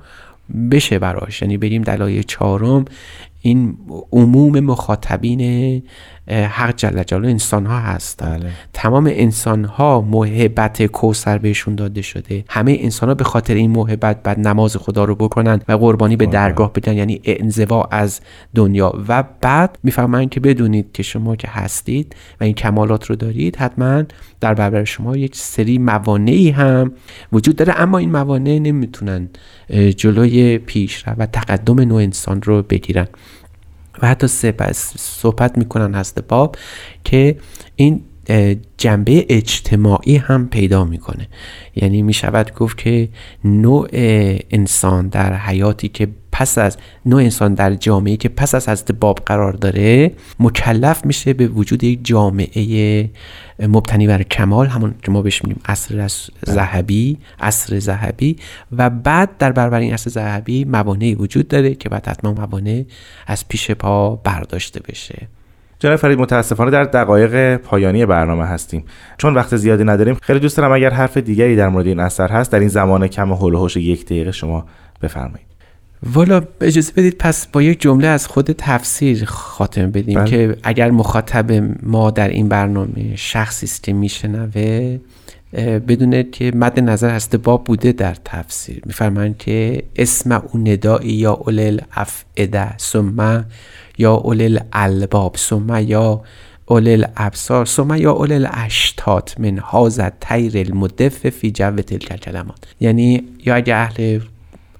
بشه 0.71 0.99
براش. 0.99 1.43
یعنی 1.43 1.57
بریم 1.57 1.83
در 1.83 2.03
آیه 2.03 2.23
چهارم 2.23 2.85
این 3.41 3.79
عموم 4.13 4.61
مخاطبین 4.61 5.83
حق 6.29 6.77
جل 6.77 7.03
جلاله 7.03 7.29
انسان 7.29 7.67
ها 7.67 7.79
هست. 7.79 8.23
بله. 8.23 8.51
تمام 8.73 9.07
انسان 9.07 9.65
ها 9.65 10.01
محبت 10.01 10.87
کوسر 10.87 11.39
بهشون 11.39 11.75
داده 11.75 12.03
شده. 12.03 12.45
همه 12.49 12.77
انسان 12.81 13.09
ها 13.09 13.15
به 13.15 13.25
خاطر 13.25 13.55
این 13.55 13.71
محبت 13.71 14.23
بعد 14.23 14.49
نماز 14.49 14.77
خدا 14.77 15.05
رو 15.05 15.15
بکنن 15.15 15.61
و 15.69 15.73
قربانی 15.73 16.17
به 16.17 16.27
درگاه 16.27 16.73
بدن 16.73 16.97
یعنی 16.97 17.21
انزوا 17.25 17.89
از 17.91 18.21
دنیا. 18.55 18.93
و 19.09 19.25
بعد 19.41 19.79
می‌فهمن 19.83 20.29
که 20.29 20.41
بدونید 20.41 20.93
که 20.93 21.03
شما 21.03 21.37
که 21.37 21.49
هستید 21.49 22.17
و 22.41 22.45
این 22.45 22.55
کمالات 22.55 23.07
رو 23.07 23.17
دارید 23.17 23.57
حتما 23.57 24.03
در 24.41 24.55
برابر 24.55 24.85
شما 24.85 25.17
یک 25.17 25.37
سری 25.37 25.79
موانعی 25.79 26.51
هم 26.51 26.93
وجود 27.33 27.57
داره. 27.57 27.81
اما 27.81 27.99
این 27.99 28.11
موانع 28.11 28.59
نمی‌تونن 28.59 29.29
جلوی 29.97 30.59
پیش 30.59 31.05
و 31.19 31.27
تقدم 31.27 31.81
نوع 31.81 32.03
انسان 32.03 32.43
رو 32.43 32.63
بگیرن. 32.63 33.07
و 34.03 34.07
حتی 34.07 34.27
صحبت 34.97 35.59
می‌کنن 35.59 35.95
هست 35.95 36.23
باب 36.29 36.57
که 37.05 37.37
این 37.77 38.03
جنبه 38.79 39.27
اجتماعی 39.29 40.17
هم 40.17 40.49
پیدا 40.49 40.85
می‌کنه. 40.85 41.29
یعنی 41.77 42.03
می‌شود 42.03 42.55
گفت 42.55 42.79
که 42.79 43.09
نوع 43.45 43.89
انسان 44.51 45.09
در 45.09 45.37
حیاتی 45.37 45.89
که 45.89 46.09
پس 46.35 46.59
از 46.59 46.77
نوع 47.07 47.23
انسان 47.23 47.55
در 47.55 47.75
جامعه 47.75 48.17
که 48.17 48.29
پس 48.29 48.55
از 48.55 48.69
حضرت 48.69 48.93
باب 48.93 49.19
قرار 49.27 49.53
داره 49.53 50.13
مکلف 50.41 51.07
میشه 51.07 51.33
به 51.33 51.47
وجود 51.47 51.85
یک 51.85 52.01
جامعه 52.03 53.11
مبتنی 53.63 54.07
بر 54.07 54.23
کمال 54.23 54.67
همون 54.67 54.95
که 55.03 55.11
ما 55.11 55.23
بهش 55.23 55.45
میگیم 55.45 55.61
عصر 55.67 56.09
ذهبی 56.51 57.19
عصر 57.41 57.79
ذهبی 57.79 58.37
و 58.73 58.91
بعد 58.91 59.31
در 59.39 59.53
برابر 59.53 59.79
این 59.79 59.93
عصر 59.93 60.11
ذهبی 60.11 60.65
موانعی 60.65 61.15
وجود 61.15 61.49
داره 61.49 61.75
که 61.75 61.89
بعد 61.89 62.07
حتما 62.09 62.33
موانع 62.33 62.85
از 63.27 63.49
پیش 63.49 63.71
پا 63.71 64.17
برداشته 64.17 64.81
بشه. 64.89 65.29
جناب 65.79 65.97
فرید 65.97 66.19
متاسفانه 66.19 66.71
در 66.71 66.85
دقایق 66.85 67.57
پایانی 67.57 68.07
برنامه 68.07 68.45
هستیم. 68.45 68.85
چون 69.19 69.35
وقت 69.35 69.57
زیادی 69.57 69.85
نداریم 69.85 70.17
خیلی 70.23 70.39
دوست 70.39 70.57
دارم 70.57 70.73
اگر 70.73 70.91
حرف 70.91 71.17
دیگری 71.17 71.57
در 71.57 71.69
مورد 71.69 71.87
این 71.87 72.01
اثر 72.01 72.29
هست 72.29 72.53
در 72.53 72.59
این 72.59 72.69
زمان 72.69 73.09
کم 73.09 73.33
هول 73.33 73.71
یک 73.77 74.05
دقیقه 74.05 74.33
شما 74.33 74.67
بفرمایید. 75.03 75.54
والا 76.13 76.43
اجازه 76.61 76.93
بدید 76.93 77.19
پس 77.19 77.47
با 77.47 77.63
یک 77.63 77.81
جمله 77.81 78.07
از 78.07 78.27
خود 78.27 78.53
تفسیر 78.59 79.25
خاتم 79.25 79.91
بدیم 79.91 80.21
بله. 80.21 80.31
که 80.31 80.57
اگر 80.63 80.91
مخاطب 80.91 81.53
ما 81.83 82.11
در 82.11 82.29
این 82.29 82.49
برنامه 82.49 83.17
شخصی 83.17 83.67
است 83.67 83.83
که 83.83 83.93
میشنوه 83.93 84.99
بدونه 85.89 86.23
که 86.23 86.53
مد 86.55 86.81
نظر 86.81 87.11
هست 87.11 87.37
باب 87.37 87.65
بوده 87.65 87.93
در 87.93 88.17
تفسیر 88.25 88.83
میفرمایند 88.87 89.39
که 89.39 89.83
اسم 89.97 90.33
او 90.33 90.61
ندایی 90.61 91.13
یا 91.13 91.33
اولل 91.33 91.81
افعده 91.93 92.79
ثم 92.79 93.45
یا 93.99 94.15
اولل 94.15 94.59
الباب 94.73 95.37
ثم 95.37 95.83
یا 95.83 96.23
اولل 96.67 97.05
ابصار 97.17 97.67
ثم 97.67 97.95
یا 97.95 98.13
اولل 98.13 98.49
اشتات 98.53 99.41
من 99.41 99.59
هازت 99.59 100.21
تیر 100.21 100.59
المدف 100.59 101.29
فی 101.29 101.51
جو 101.51 101.77
تلک 101.77 102.21
کلمات 102.21 102.59
یعنی 102.81 103.25
یا 103.45 103.55
اگه 103.55 103.75
اهل 103.75 104.21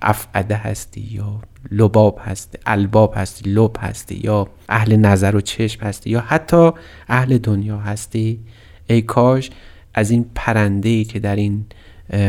افعده 0.03 0.57
هستی 0.57 1.09
یا 1.11 1.41
لباب 1.71 2.21
هستی 2.25 2.59
الباب 2.67 3.15
هستی 3.17 3.51
لب 3.51 3.77
هستی 3.79 4.21
یا 4.25 4.49
اهل 4.69 4.97
نظر 4.97 5.37
و 5.37 5.41
چشم 5.41 5.87
هستی 5.87 6.11
یا 6.11 6.21
حتی 6.21 6.71
اهل 7.09 7.39
دنیا 7.39 7.79
هستی؟ 7.79 8.41
ای 8.87 9.03
کاش 9.03 9.51
از 9.95 10.11
این 10.11 10.27
پرنده 10.35 10.89
ای 10.89 11.05
که 11.05 11.19
در 11.19 11.37
این 11.37 11.65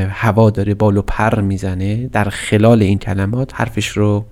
هوا 0.09 0.49
داره 0.49 0.73
بالو 0.73 1.01
پر 1.01 1.41
می‌زنه 1.41 2.07
در 2.07 2.23
خلال 2.23 2.81
این 2.81 2.99
کلمات 2.99 3.51
حرفش 3.55 3.87
رو 3.87 4.25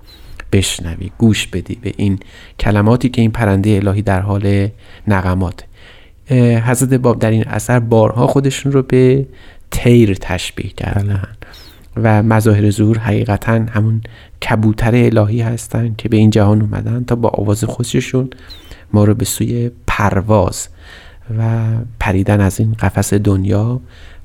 بشنوی 0.52 1.10
گوش 1.18 1.46
بدی 1.46 1.74
به 1.74 1.92
این 1.96 2.18
کلماتی 2.60 3.08
که 3.08 3.20
این 3.20 3.30
پرنده 3.30 3.70
الهی 3.70 4.02
در 4.02 4.20
حال 4.20 4.68
نقمات 5.08 5.64
حضرت 6.64 6.94
باب 6.94 7.18
در 7.18 7.30
این 7.30 7.44
اثر 7.46 7.80
بارها 7.80 8.26
خودشون 8.26 8.72
رو 8.72 8.82
به 8.82 9.26
تیر 9.70 10.14
تشبیه 10.14 10.70
کردن. 10.70 11.36
و 11.96 12.22
مظاهر 12.22 12.70
ظهور 12.70 12.98
حقیقتا 12.98 13.52
همون 13.52 14.00
کبوتر 14.50 14.94
الهی 14.94 15.40
هستن 15.40 15.94
که 15.98 16.08
به 16.08 16.16
این 16.16 16.30
جهان 16.30 16.62
اومدن 16.62 17.04
تا 17.04 17.14
با 17.14 17.28
آواز 17.28 17.64
خودشون 17.64 18.30
ما 18.92 19.04
رو 19.04 19.14
به 19.14 19.24
سوی 19.24 19.70
پرواز 19.86 20.68
و 21.38 21.42
پریدن 22.00 22.40
از 22.40 22.60
این 22.60 22.72
قفس 22.72 23.14
دنیا 23.14 23.80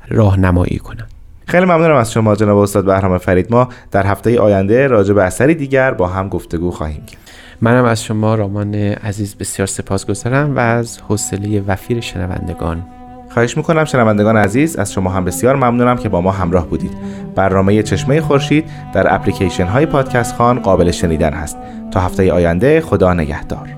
راهنمایی 0.07 0.77
کنن. 0.77 1.05
خیلی 1.47 1.65
ممنونم 1.65 1.95
از 1.95 2.11
شما 2.11 2.35
جناب 2.35 2.57
استاد 2.57 2.85
بهرام 2.85 3.17
فرید. 3.17 3.51
ما 3.51 3.69
در 3.91 4.05
هفته 4.05 4.39
آینده 4.39 4.87
راجع 4.87 5.13
به 5.13 5.23
اثری 5.23 5.55
دیگر 5.55 5.91
با 5.91 6.07
هم 6.07 6.29
گفتگو 6.29 6.71
خواهیم 6.71 7.05
کرد. 7.05 7.19
منم 7.61 7.85
از 7.85 8.03
شما 8.03 8.35
رامان 8.35 8.75
عزیز 8.75 9.35
بسیار 9.35 9.67
سپاسگزارم 9.67 10.55
و 10.55 10.59
از 10.59 10.99
حوصله 10.99 11.61
وفیر 11.61 11.99
شنوندگان 11.99 12.83
خواهش 13.29 13.57
می‌کنم 13.57 13.85
شنوندگان 13.85 14.37
عزیز 14.37 14.75
از 14.75 14.93
شما 14.93 15.09
هم 15.09 15.25
بسیار 15.25 15.55
ممنونم 15.55 15.97
که 15.97 16.09
با 16.09 16.21
ما 16.21 16.31
همراه 16.31 16.67
بودید. 16.67 16.91
برنامه 17.35 17.83
چشمه 17.83 18.21
خورشید 18.21 18.65
در 18.93 19.13
اپلیکیشن 19.13 19.65
های 19.65 19.85
پادکست 19.85 20.35
خان 20.35 20.59
قابل 20.59 20.91
شنیدن 20.91 21.33
هست. 21.33 21.57
تا 21.91 21.99
هفته 21.99 22.33
آینده 22.33 22.81
خدا 22.81 23.13
نگهدار. 23.13 23.69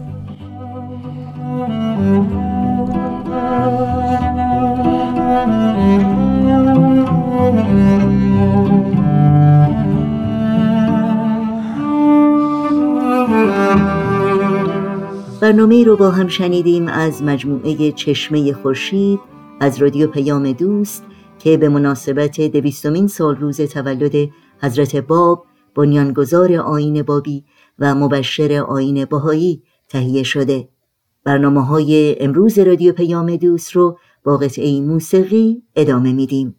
برنامه 15.42 15.84
رو 15.84 15.98
با 15.98 16.12
هم 16.12 16.28
شنیدیم 16.28 16.88
از 16.88 17.24
مجموعه 17.24 17.92
چشمه 17.92 18.54
خورشید. 18.54 19.31
از 19.62 19.82
رادیو 19.82 20.08
پیام 20.08 20.52
دوست 20.52 21.04
که 21.40 21.58
به 21.58 21.70
مناسبت 21.70 22.42
دویستمین 22.42 23.08
سال 23.08 23.36
روز 23.36 23.62
تولد 23.62 24.30
حضرت 24.62 24.96
باب 24.96 25.46
بنیانگذار 25.76 26.54
آین 26.54 27.04
بابی 27.04 27.46
و 27.80 27.96
مبشر 27.96 28.54
آین 28.68 29.06
باهایی 29.06 29.64
تهیه 29.90 30.24
شده. 30.24 30.70
برنامه 31.24 31.66
های 31.66 32.16
امروز 32.20 32.60
رادیو 32.60 32.94
پیام 32.94 33.36
دوست 33.36 33.72
رو 33.72 33.98
با 34.24 34.38
قطعه 34.38 34.82
موسیقی 34.82 35.64
ادامه 35.76 36.14
میدیم. 36.14 36.56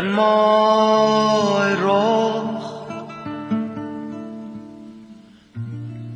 بنمای 0.00 1.72
رخ 1.82 2.84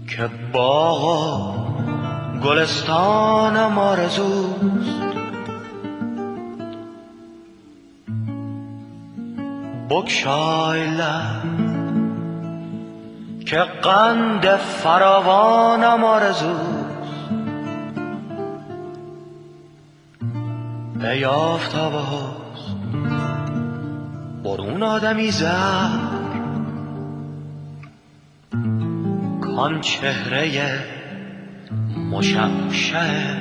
که 0.08 0.30
باغ 0.52 1.64
گلستانم 2.44 3.78
آرزوست 3.78 5.04
بکشای 9.90 10.86
که 13.46 13.58
قند 13.82 14.56
فراوانم 14.56 16.04
آرزوست 16.04 16.84
ای 21.00 21.24
آفتابه 21.24 22.43
برون 24.44 24.82
آدمی 24.82 25.30
زر 25.30 25.88
کان 29.40 29.80
چهره 29.80 30.78
مشمشه 32.10 33.36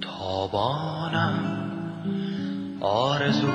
تابانم. 0.00 1.62
آرزو 2.80 3.52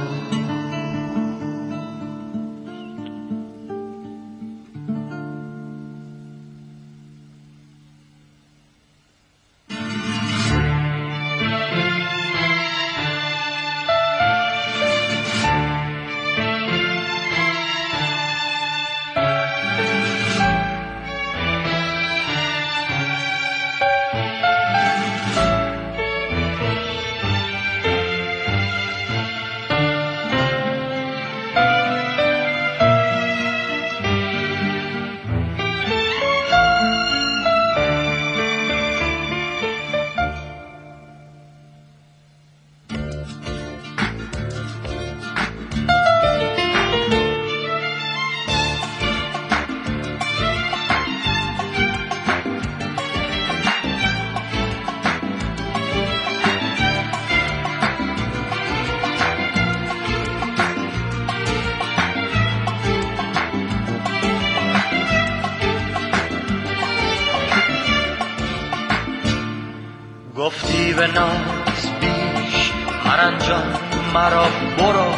برو 74.77 75.11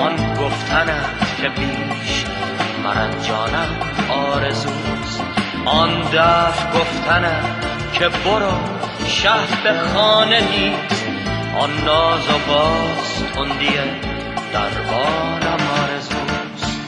آن 0.00 0.34
گفتنت 0.34 1.36
که 1.40 1.48
بیش 1.48 2.24
مرنجانم 2.84 3.76
آرزوست. 4.10 5.22
آن 5.64 6.00
دف 6.00 6.76
گفتنت 6.76 7.44
که 7.92 8.08
برو 8.08 8.52
شهر 9.06 9.62
به 9.64 9.72
خانه 9.94 10.40
نیست. 10.40 11.04
آن 11.58 11.70
ناز 11.84 12.28
و 12.28 12.38
باز 12.48 13.32
تندیه 13.34 13.84
دربانم 14.52 15.60
آرزوست. 15.82 16.80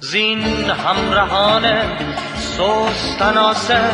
زین 0.00 0.70
همراهانه 0.70 1.82
سوست 2.36 3.18
تناسر 3.18 3.90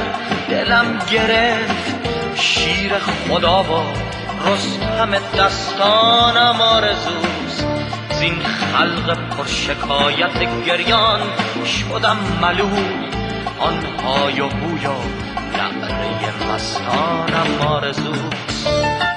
دلم 0.51 0.99
گرفت 1.11 1.95
شیر 2.35 2.93
خدا 2.99 3.63
و 3.63 4.10
رستم 4.47 5.11
دستانم 5.39 6.61
آرزوست 6.61 7.67
زین 8.19 8.43
خلق 8.43 9.19
پر 9.31 9.47
شکایت 9.47 10.65
گریان 10.67 11.21
شدم 11.65 12.17
ملول. 12.43 13.11
آن 13.59 13.87
های 14.05 14.41
و 14.41 14.49
بوی 14.49 14.87
و 14.87 14.93
نعره 15.57 16.55
مستانم 16.55 17.67
آرزوست 17.69 19.10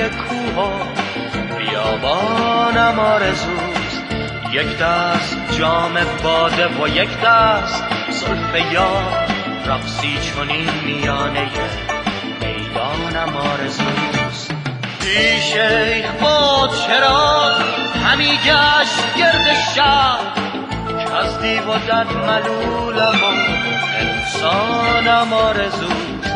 آوارگی 0.00 0.16
کوه 0.16 0.64
و 0.64 1.56
بیابانم 1.58 2.98
آرزوست 2.98 4.02
یک 4.52 4.78
دست 4.78 5.36
جام 5.58 5.92
باده 6.22 6.66
و 6.66 6.88
یک 6.88 7.20
دست 7.24 7.84
زلف 8.10 8.72
یار. 8.72 9.28
رقصی 9.66 10.18
چونین 10.20 10.70
میانه 10.84 11.48
می‌دانم 12.40 13.36
آرزوست 13.36 14.54
پیش 15.00 15.54
با 16.20 16.68
چرا 16.86 17.54
همی 18.04 18.38
گشت 18.46 19.16
گرد 19.16 19.56
شهر؟ 19.74 20.40
دیو 21.42 21.62
و 21.62 21.78
دد 21.78 22.06
ملولم 22.26 23.20
و 23.22 23.26
انسانم 23.98 25.32
آرزوست 25.32 26.34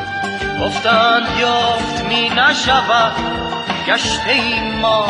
گفتند 0.60 1.22
یافت 1.40 2.04
می 2.04 2.28
نشود 2.28 3.43
گشته 3.88 4.30
این 4.30 4.80
ما. 4.80 5.06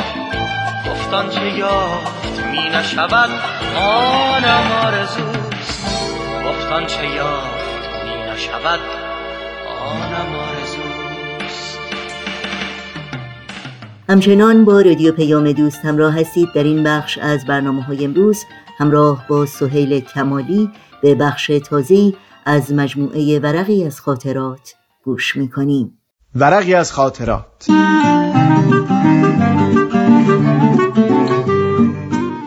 گفتان 0.91 1.31
چه 1.31 1.59
یافت 1.59 2.41
می 2.41 2.69
نشود 2.69 3.31
آنم 3.77 4.73
آرزوست 4.85 5.87
گفتان 6.47 6.87
چه 6.87 7.09
یافت 7.09 8.05
می 8.05 8.33
نشود 8.33 8.81
آنم 9.81 10.35
همچنان 14.09 14.65
با 14.65 14.81
رادیو 14.81 15.13
پیام 15.13 15.53
دوست 15.53 15.85
همراه 15.85 16.21
هستید 16.21 16.53
در 16.55 16.63
این 16.63 16.83
بخش 16.83 17.19
از 17.19 17.47
برنامه 17.47 17.83
های 17.83 18.05
امروز 18.05 18.45
همراه 18.79 19.25
با 19.29 19.47
سهیل 19.47 20.01
کمالی 20.01 20.71
به 21.03 21.15
بخش 21.15 21.47
تازی 21.47 22.17
از 22.45 22.73
مجموعه 22.73 23.39
ورقی 23.39 23.85
از 23.85 24.01
خاطرات 24.01 24.75
گوش 25.05 25.37
می‌کنیم. 25.37 25.99
ورقی 26.37 26.75
از 26.75 26.93
خاطرات. 26.93 27.67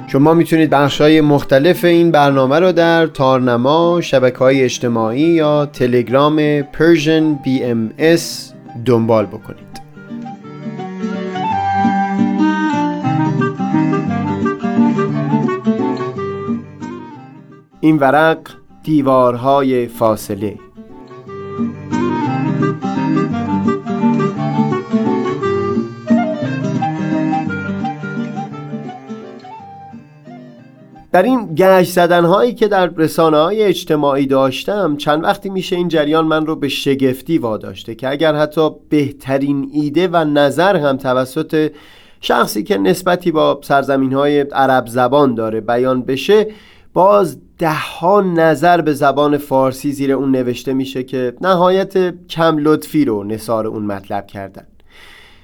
شما 0.07 0.33
می‌تونید 0.33 0.69
بخش 0.69 1.01
های 1.01 1.21
مختلف 1.21 1.85
این 1.85 2.11
برنامه 2.11 2.59
رو 2.59 2.71
در 2.71 3.07
تارنما، 3.07 4.01
شبکه 4.01 4.37
های 4.37 4.63
اجتماعی 4.63 5.21
یا 5.21 5.65
تلگرام 5.65 6.61
Persian 6.61 7.45
BMS 7.45 8.21
دنبال 8.85 9.25
بکنید. 9.25 9.81
این 17.81 17.97
ورق 17.97 18.39
دیوارهای 18.83 19.87
فاصله. 19.87 20.57
در 31.17 31.23
این 31.23 31.55
گشت 31.55 31.91
زدن 31.91 32.25
هایی 32.25 32.53
که 32.53 32.67
در 32.67 32.87
رسانه 32.97 33.37
های 33.37 33.63
اجتماعی 33.63 34.25
داشتم 34.25 34.97
چند 34.97 35.23
وقتی 35.23 35.49
میشه 35.49 35.75
این 35.75 35.87
جریان 35.87 36.25
من 36.25 36.45
رو 36.45 36.55
به 36.55 36.67
شگفتی 36.67 37.37
واداشته 37.37 37.95
که 37.95 38.09
اگر 38.09 38.35
حتی 38.35 38.69
بهترین 38.89 39.69
ایده 39.73 40.07
و 40.07 40.17
نظر 40.17 40.75
هم 40.75 40.97
توسط 40.97 41.71
شخصی 42.21 42.63
که 42.63 42.77
نسبتی 42.77 43.31
با 43.31 43.59
سرزمین 43.63 44.13
های 44.13 44.39
عرب 44.39 44.87
زبان 44.87 45.35
داره 45.35 45.61
بیان 45.61 46.01
بشه 46.01 46.47
باز 46.93 47.37
ده 47.57 47.73
ها 47.73 48.21
نظر 48.21 48.81
به 48.81 48.93
زبان 48.93 49.37
فارسی 49.37 49.91
زیر 49.91 50.11
اون 50.11 50.31
نوشته 50.31 50.73
میشه 50.73 51.03
که 51.03 51.33
نهایت 51.41 52.27
کم 52.27 52.57
لطفی 52.57 53.05
رو 53.05 53.23
نصار 53.23 53.67
اون 53.67 53.83
مطلب 53.83 54.27
کردن. 54.27 54.67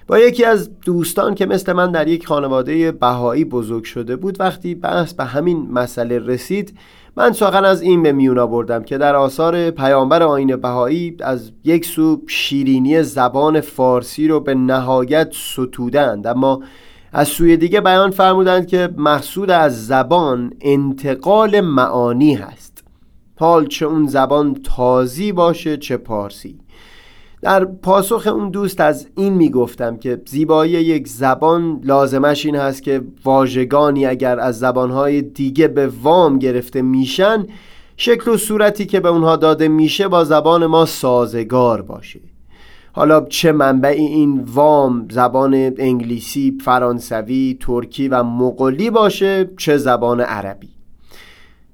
با 0.08 0.20
یکی 0.20 0.46
از 0.46 0.80
دوستان 0.80 1.36
که 1.36 1.46
مثل 1.46 1.74
من 1.74 1.92
در 1.92 2.08
یک 2.08 2.28
خانواده 2.28 2.92
بهایی 2.92 3.46
بزرگ 3.46 3.84
شده 3.84 4.16
بود 4.16 4.40
وقتی 4.40 4.76
بحث 4.76 5.14
به 5.14 5.24
همین 5.24 5.72
مسئله 5.72 6.20
رسید 6.20 6.78
من 7.16 7.32
سخن 7.32 7.66
از 7.66 7.82
این 7.82 8.04
به 8.04 8.12
میون 8.12 8.40
آوردم 8.40 8.84
که 8.84 8.98
در 8.98 9.16
آثار 9.16 9.72
پیامبر 9.72 10.24
آین 10.24 10.56
بهایی 10.56 11.18
از 11.20 11.52
یک 11.64 11.86
سو 11.86 12.22
شیرینی 12.28 13.04
زبان 13.04 13.62
فارسی 13.62 14.28
رو 14.28 14.40
به 14.40 14.56
نهایت 14.56 15.30
ستودند 15.34 16.28
اما 16.28 16.62
از 17.14 17.28
سوی 17.28 17.58
دیگه 17.58 17.82
بیان 17.82 18.12
فرمودند 18.12 18.68
که 18.68 18.90
مقصود 18.98 19.50
از 19.50 19.88
زبان 19.88 20.54
انتقال 20.62 21.62
معانی 21.62 22.34
هست. 22.34 22.84
حال 23.40 23.68
چه 23.68 23.86
اون 23.86 24.08
زبان 24.08 24.54
تازی 24.64 25.32
باشه 25.32 25.78
چه 25.78 25.98
پارسی. 25.98 26.60
در 27.44 27.66
پاسخ 27.66 28.28
اون 28.28 28.50
دوست 28.50 28.82
از 28.82 29.08
این 29.16 29.34
می‌گفتم 29.34 29.98
که 29.98 30.22
زیبایی 30.26 30.72
یک 30.72 31.08
زبان 31.08 31.82
لازمش 31.84 32.46
این 32.46 32.56
هست 32.56 32.84
که 32.84 33.02
واژگانی 33.24 34.06
اگر 34.06 34.40
از 34.40 34.60
زبانهای 34.60 35.22
دیگه 35.22 35.68
به 35.68 35.88
وام 36.04 36.40
گرفته 36.40 36.82
میشن 36.82 37.48
شکل 37.98 38.32
و 38.32 38.38
صورتی 38.38 38.86
که 38.86 39.00
به 39.00 39.10
اونها 39.10 39.36
داده 39.36 39.68
میشه 39.68 40.08
با 40.08 40.24
زبان 40.24 40.66
ما 40.66 40.86
سازگار 40.86 41.82
باشه. 41.82 42.20
حالا 42.94 43.22
چه 43.22 43.52
منبعی 43.52 44.06
این 44.06 44.44
وام 44.54 45.08
زبان 45.12 45.54
انگلیسی، 45.78 46.58
فرانسوی، 46.66 47.58
ترکی 47.62 48.08
و 48.08 48.24
مغولی 48.24 48.90
باشه 48.90 49.50
چه 49.58 49.78
زبان 49.78 50.22
عربی؟ 50.22 50.70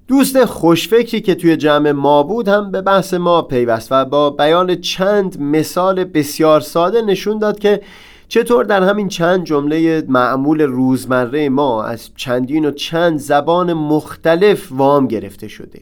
دوست 0.09 0.45
خوشفکری 0.45 1.21
که 1.21 1.35
توی 1.35 1.57
جمع 1.57 1.91
ما 1.91 2.23
بود 2.23 2.47
هم 2.47 2.71
به 2.71 2.81
بحث 2.81 3.13
ما 3.13 3.41
پیوست 3.41 3.91
و 3.91 4.05
با 4.05 4.29
بیان 4.29 4.75
چند 4.75 5.41
مثال 5.41 6.03
بسیار 6.03 6.61
ساده 6.61 7.01
نشون 7.01 7.39
داد 7.39 7.59
که 7.59 7.81
چطور 8.27 8.65
در 8.65 8.83
همین 8.83 9.07
چند 9.07 9.43
جمله 9.43 10.03
معمول 10.07 10.61
روزمره 10.61 11.49
ما 11.49 11.83
از 11.83 12.09
چندین 12.15 12.65
و 12.65 12.71
چند 12.71 13.19
زبان 13.19 13.73
مختلف 13.73 14.67
وام 14.71 15.07
گرفته 15.07 15.47
شده. 15.47 15.81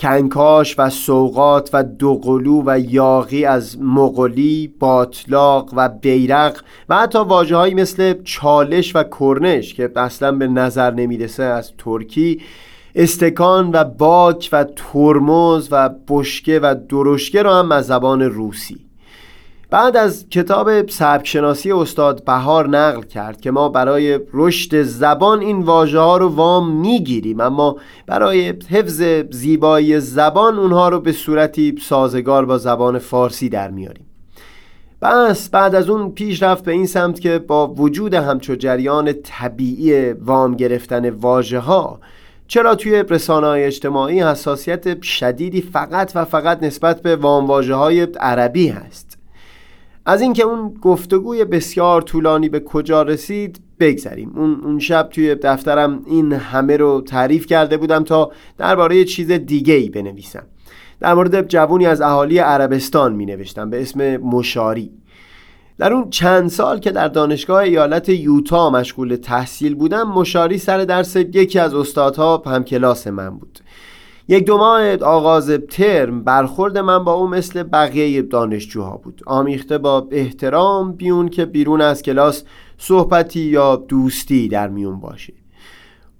کنکاش 0.00 0.78
و 0.78 0.90
سوقات 0.90 1.70
و 1.72 1.82
دوقلو 1.82 2.62
و 2.66 2.78
یاقی 2.78 3.44
از 3.44 3.80
مغولی، 3.80 4.74
باطلاق 4.78 5.70
و 5.76 5.88
بیرق 5.88 6.60
و 6.88 6.96
حتی 6.96 7.18
واجه 7.18 7.74
مثل 7.74 8.22
چالش 8.22 8.96
و 8.96 9.04
کرنش 9.20 9.74
که 9.74 9.90
اصلا 9.96 10.32
به 10.32 10.46
نظر 10.46 10.90
نمی‌رسه 10.90 11.42
از 11.42 11.72
ترکی 11.78 12.40
استکان 12.94 13.70
و 13.72 13.84
باک 13.84 14.48
و 14.52 14.64
ترمز 14.64 15.68
و 15.70 15.90
بشکه 16.08 16.60
و 16.60 16.74
درشکه 16.88 17.42
رو 17.42 17.50
هم 17.50 17.72
از 17.72 17.86
زبان 17.86 18.22
روسی. 18.22 18.80
بعد 19.70 19.96
از 19.96 20.28
کتاب 20.30 20.88
سبکشناسی 20.88 21.72
استاد 21.72 22.24
بهار 22.24 22.68
نقل 22.68 23.02
کرد 23.02 23.40
که 23.40 23.50
ما 23.50 23.68
برای 23.68 24.20
رشد 24.32 24.82
زبان 24.82 25.40
این 25.40 25.62
واژه 25.62 25.98
ها 25.98 26.16
رو 26.16 26.28
وام 26.28 26.70
می‌گیریم 26.70 27.40
اما 27.40 27.76
برای 28.06 28.48
حفظ 28.48 29.02
زیبایی 29.30 30.00
زبان 30.00 30.58
اونها 30.58 30.88
رو 30.88 31.00
به 31.00 31.12
صورتی 31.12 31.74
سازگار 31.82 32.44
با 32.44 32.58
زبان 32.58 32.98
فارسی 32.98 33.48
در 33.48 33.70
میاریم. 33.70 34.06
بس 35.02 35.48
بعد 35.48 35.74
از 35.74 35.88
اون 35.88 36.10
پیش 36.10 36.42
رفت 36.42 36.64
به 36.64 36.72
این 36.72 36.86
سمت 36.86 37.20
که 37.20 37.38
با 37.38 37.66
وجود 37.66 38.14
همچو 38.14 38.54
جریان 38.54 39.12
طبیعی 39.12 40.12
وام 40.12 40.54
گرفتن 40.54 41.10
واژه 41.10 41.58
ها 41.58 42.00
چرا 42.46 42.74
توی 42.74 43.04
رسانه 43.08 43.46
های 43.46 43.64
اجتماعی 43.64 44.22
حساسیت 44.22 45.02
شدیدی 45.02 45.60
فقط 45.60 46.12
و 46.14 46.24
فقط 46.24 46.62
نسبت 46.62 47.02
به 47.02 47.16
وام 47.16 47.46
واژه 47.46 47.74
های 47.74 48.00
عربی 48.00 48.68
هست؟ 48.68 49.18
از 50.06 50.20
اینکه 50.20 50.42
اون 50.42 50.74
گفتگوی 50.82 51.44
بسیار 51.44 52.02
طولانی 52.02 52.48
به 52.48 52.60
کجا 52.60 53.02
رسید 53.02 53.60
بگذریم. 53.80 54.32
اون, 54.36 54.60
اون 54.64 54.78
شب 54.78 55.08
توی 55.12 55.34
دفترم 55.34 56.02
این 56.06 56.32
همه 56.32 56.76
رو 56.76 57.00
تعریف 57.00 57.46
کرده 57.46 57.76
بودم 57.76 58.04
تا 58.04 58.32
درباره 58.58 59.04
چیز 59.04 59.30
دیگه 59.30 59.74
ای 59.74 59.88
بنویسم. 59.88 60.46
در 61.00 61.14
مورد 61.14 61.48
جوونی 61.48 61.86
از 61.86 62.00
اهالی 62.00 62.38
عربستان 62.38 63.12
می 63.12 63.26
نوشتم 63.26 63.70
به 63.70 63.82
اسم 63.82 64.16
مشاری. 64.16 64.90
در 65.78 65.92
اون 65.92 66.10
چند 66.10 66.48
سال 66.48 66.78
که 66.78 66.90
در 66.90 67.08
دانشگاه 67.08 67.58
ایالت 67.58 68.08
یوتا 68.08 68.70
مشغول 68.70 69.16
تحصیل 69.16 69.74
بودم 69.74 70.08
مشاری 70.08 70.58
سر 70.58 70.78
درس 70.78 71.16
یکی 71.16 71.58
از 71.58 71.74
استادها 71.74 72.42
همکلاس 72.46 73.06
من 73.06 73.30
بود. 73.30 73.58
یک 74.28 74.46
دو 74.46 74.58
ماه 74.58 74.96
آغاز 74.96 75.50
ترم 75.50 76.24
برخورد 76.24 76.78
من 76.78 77.04
با 77.04 77.12
او 77.12 77.28
مثل 77.28 77.62
بقیه 77.62 78.22
دانشجوها 78.22 78.96
بود. 78.96 79.22
آمیخته 79.26 79.78
با 79.78 80.08
احترام 80.10 80.92
بیون 80.92 81.28
که 81.28 81.44
بیرون 81.44 81.80
از 81.80 82.02
کلاس 82.02 82.44
صحبتی 82.78 83.40
یا 83.40 83.76
دوستی 83.76 84.48
در 84.48 84.68
میون 84.68 85.00
باشه. 85.00 85.32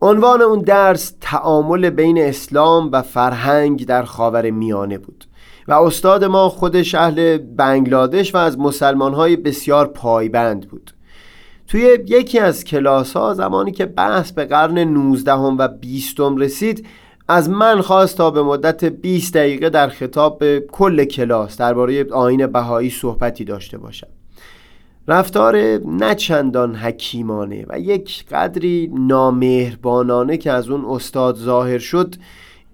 عنوان 0.02 0.42
اون 0.42 0.58
درس 0.58 1.14
تعامل 1.20 1.90
بین 1.90 2.18
اسلام 2.18 2.88
و 2.92 3.02
فرهنگ 3.02 3.86
در 3.86 4.02
خاور 4.02 4.50
میانه 4.50 4.98
بود. 4.98 5.24
و 5.68 5.72
استاد 5.72 6.24
ما 6.24 6.48
خودش 6.48 6.94
اهل 6.94 7.38
بنگلادش 7.38 8.34
و 8.34 8.38
از 8.38 8.58
مسلمانهای 8.58 9.36
بسیار 9.36 9.86
پایبند 9.86 10.68
بود. 10.68 10.90
توی 11.68 11.98
یکی 12.06 12.38
از 12.38 12.64
کلاس 12.64 13.16
ها 13.16 13.34
زمانی 13.34 13.72
که 13.72 13.86
بحث 13.86 14.32
به 14.32 14.44
قرن 14.44 14.78
19 14.78 15.32
و 15.32 15.68
20 15.68 16.20
رسید 16.20 16.86
از 17.28 17.50
من 17.50 17.80
خواست 17.80 18.16
تا 18.16 18.30
به 18.30 18.42
مدت 18.42 18.84
20 18.84 19.34
دقیقه 19.34 19.70
در 19.70 19.88
خطاب 19.88 20.38
به 20.38 20.64
کل 20.72 21.04
کلاس 21.04 21.56
درباره 21.56 22.12
آین 22.12 22.46
بهایی 22.46 22.90
صحبتی 22.90 23.44
داشته 23.44 23.78
باشم. 23.78 24.06
رفتار 25.08 25.56
نچندان 25.86 26.74
حکیمانه 26.74 27.66
و 27.68 27.78
یک 27.80 28.24
قدری 28.26 28.90
نامهربانانه 28.94 30.36
که 30.36 30.52
از 30.52 30.68
اون 30.68 30.84
استاد 30.84 31.36
ظاهر 31.36 31.78
شد 31.78 32.14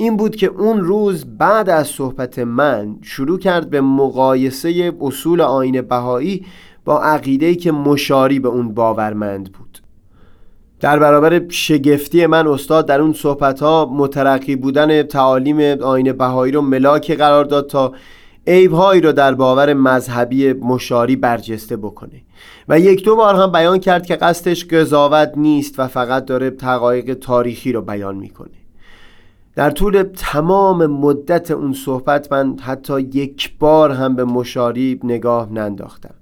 این 0.00 0.16
بود 0.16 0.36
که 0.36 0.46
اون 0.46 0.80
روز 0.80 1.24
بعد 1.38 1.70
از 1.70 1.86
صحبت 1.86 2.38
من 2.38 2.96
شروع 3.02 3.38
کرد 3.38 3.70
به 3.70 3.80
مقایسه 3.80 4.92
اصول 5.00 5.40
آین 5.40 5.82
بهایی 5.82 6.46
با 6.84 7.02
عقیده‌ای 7.02 7.56
که 7.56 7.72
مشاری 7.72 8.38
به 8.38 8.48
اون 8.48 8.74
باورمند 8.74 9.52
بود. 9.52 9.78
در 10.80 10.98
برابر 10.98 11.48
شگفتی 11.48 12.26
من 12.26 12.46
استاد 12.46 12.86
در 12.86 13.00
اون 13.00 13.12
صحبت 13.12 13.60
ها 13.60 13.90
مترقی 13.92 14.56
بودن 14.56 15.02
تعالیم 15.02 15.60
آین 15.82 16.12
بهایی 16.12 16.52
رو 16.52 16.62
ملاک 16.62 17.10
قرار 17.10 17.44
داد 17.44 17.66
تا 17.66 17.92
عیبهایی 18.46 19.00
رو 19.00 19.12
در 19.12 19.34
باور 19.34 19.74
مذهبی 19.74 20.52
مشاری 20.52 21.16
برجسته 21.16 21.76
بکنه. 21.76 22.22
و 22.68 22.80
یک 22.80 23.04
دو 23.04 23.16
بار 23.16 23.34
هم 23.34 23.52
بیان 23.52 23.78
کرد 23.78 24.06
که 24.06 24.16
قصدش 24.16 24.64
قضاوت 24.64 25.32
نیست 25.36 25.78
و 25.78 25.88
فقط 25.88 26.24
داره 26.24 26.50
تقایق 26.50 27.14
تاریخی 27.14 27.72
رو 27.72 27.82
بیان 27.82 28.16
می‌کنه. 28.16 28.59
در 29.54 29.70
طول 29.70 30.02
تمام 30.02 30.86
مدت 30.86 31.50
اون 31.50 31.72
صحبت 31.72 32.32
من 32.32 32.56
حتی 32.60 33.00
یک 33.00 33.58
بار 33.58 33.90
هم 33.90 34.16
به 34.16 34.24
مشاری 34.24 35.00
نگاه 35.04 35.52
ننداختم. 35.52 36.14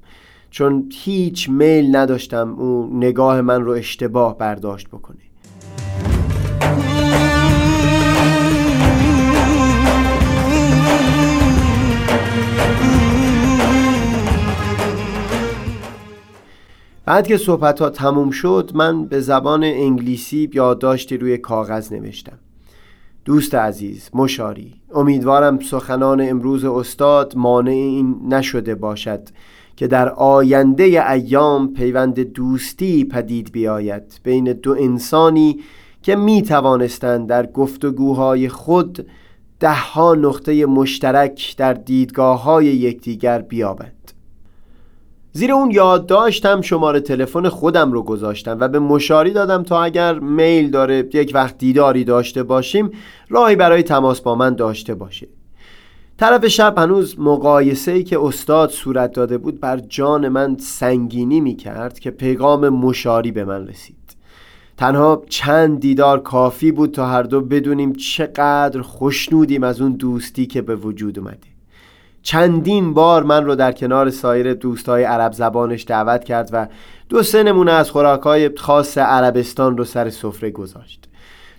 چون 0.51 0.89
هیچ 0.93 1.49
میل 1.49 1.97
نداشتم 1.97 2.55
اون 2.59 2.97
نگاه 2.97 3.41
من 3.41 3.63
رو 3.65 3.73
اشتباه 3.73 4.39
برداشت 4.39 4.89
بکنه. 4.89 5.19
بعد 17.05 17.27
که 17.27 17.37
صحبت 17.37 17.81
ها 17.81 17.91
تموم 17.91 18.31
شد 18.31 18.71
من 18.75 19.05
به 19.05 19.21
زبان 19.21 19.65
انگلیسی 19.65 20.51
یادداشتی 20.55 21.17
روی 21.17 21.39
کاغذ 21.39 21.93
نوشتم. 21.93 22.39
دوست 23.29 23.55
عزیز 23.55 24.11
مشاری. 24.15 24.75
امیدوارم 24.95 25.61
سخنان 25.61 26.29
امروز 26.29 26.65
استاد 26.65 27.33
مانع 27.37 27.71
این 27.71 28.17
نشده 28.29 28.75
باشد 28.75 29.29
که 29.77 29.87
در 29.87 30.09
آینده 30.09 31.13
ایام 31.13 31.73
پیوند 31.73 32.21
دوستی 32.21 33.05
پدید 33.05 33.53
بیاید 33.53 34.21
بین 34.23 34.45
دو 34.45 34.73
انسانی 34.73 35.61
که 36.03 36.17
می 36.17 36.43
توانستند 36.43 37.29
در 37.29 37.47
گفتگوهای 37.47 38.49
خود 38.49 39.07
دهها 39.61 40.15
نقطه 40.15 40.67
مشترک 40.67 41.55
در 41.57 41.75
دیدگاه 41.75 42.43
های 42.43 42.67
یکدیگر 42.67 43.43
بیابند. 43.43 43.98
زیر 45.33 45.53
اون 45.53 45.71
یادداشتم 45.71 46.61
شماره 46.61 47.01
تلفن 47.01 47.49
خودم 47.49 47.93
رو 47.93 48.03
گذاشتم 48.03 48.57
و 48.61 48.69
به 48.69 48.79
مشاری 48.79 49.31
دادم 49.31 49.63
تا 49.63 49.83
اگر 49.83 50.19
میل 50.19 50.71
داره 50.71 51.09
یک 51.15 51.31
وقت 51.35 51.59
دیداری 51.59 52.05
داشته 52.05 52.43
باشیم 52.43 52.91
راهی 53.29 53.57
برای 53.57 53.83
تماس 53.83 54.21
با 54.21 54.35
من 54.35 54.55
داشته 54.55 54.95
باشه. 54.95 55.29
طرف 56.19 56.47
شب 56.47 56.79
هنوز 56.79 57.21
مقایسه 57.21 57.93
ای 57.93 58.05
که 58.05 58.21
استاد 58.21 58.71
صورت 58.71 59.13
داده 59.13 59.39
بود 59.39 59.61
بر 59.61 59.77
جان 59.77 60.29
من 60.29 60.57
سنگینی 60.59 61.41
می 61.41 61.57
کرد 61.57 61.99
که 61.99 62.11
پیغام 62.11 62.69
مشاری 62.69 63.33
به 63.33 63.45
من 63.45 63.67
رسید. 63.67 63.97
تنها 64.77 65.23
چند 65.29 65.81
دیدار 65.81 66.23
کافی 66.23 66.73
بود 66.73 66.91
تا 66.91 67.07
هر 67.07 67.23
دو 67.23 67.41
بدونیم 67.41 67.93
چقدر 67.93 68.83
خوشنودیم 68.83 69.63
از 69.63 69.81
اون 69.81 69.93
دوستی 69.93 70.47
که 70.47 70.63
به 70.63 70.77
وجود 70.77 71.19
اومده. 71.19 71.58
چندین 72.29 72.95
بار 72.95 73.23
من 73.23 73.45
رو 73.45 73.55
در 73.55 73.73
کنار 73.73 74.11
سایر 74.11 74.55
دوستای 74.55 75.05
عرب 75.05 75.33
زبانش 75.33 75.85
دعوت 75.85 76.25
کرد 76.25 76.51
و 76.53 76.67
دو 77.09 77.23
سه 77.23 77.43
نمونه 77.43 77.73
از 77.73 77.91
خوراکهای 77.91 78.51
خاص 78.57 78.99
عربستان 78.99 79.77
رو 79.77 79.85
سر 79.85 80.11
سفره 80.11 80.51
گذاشت. 80.51 81.09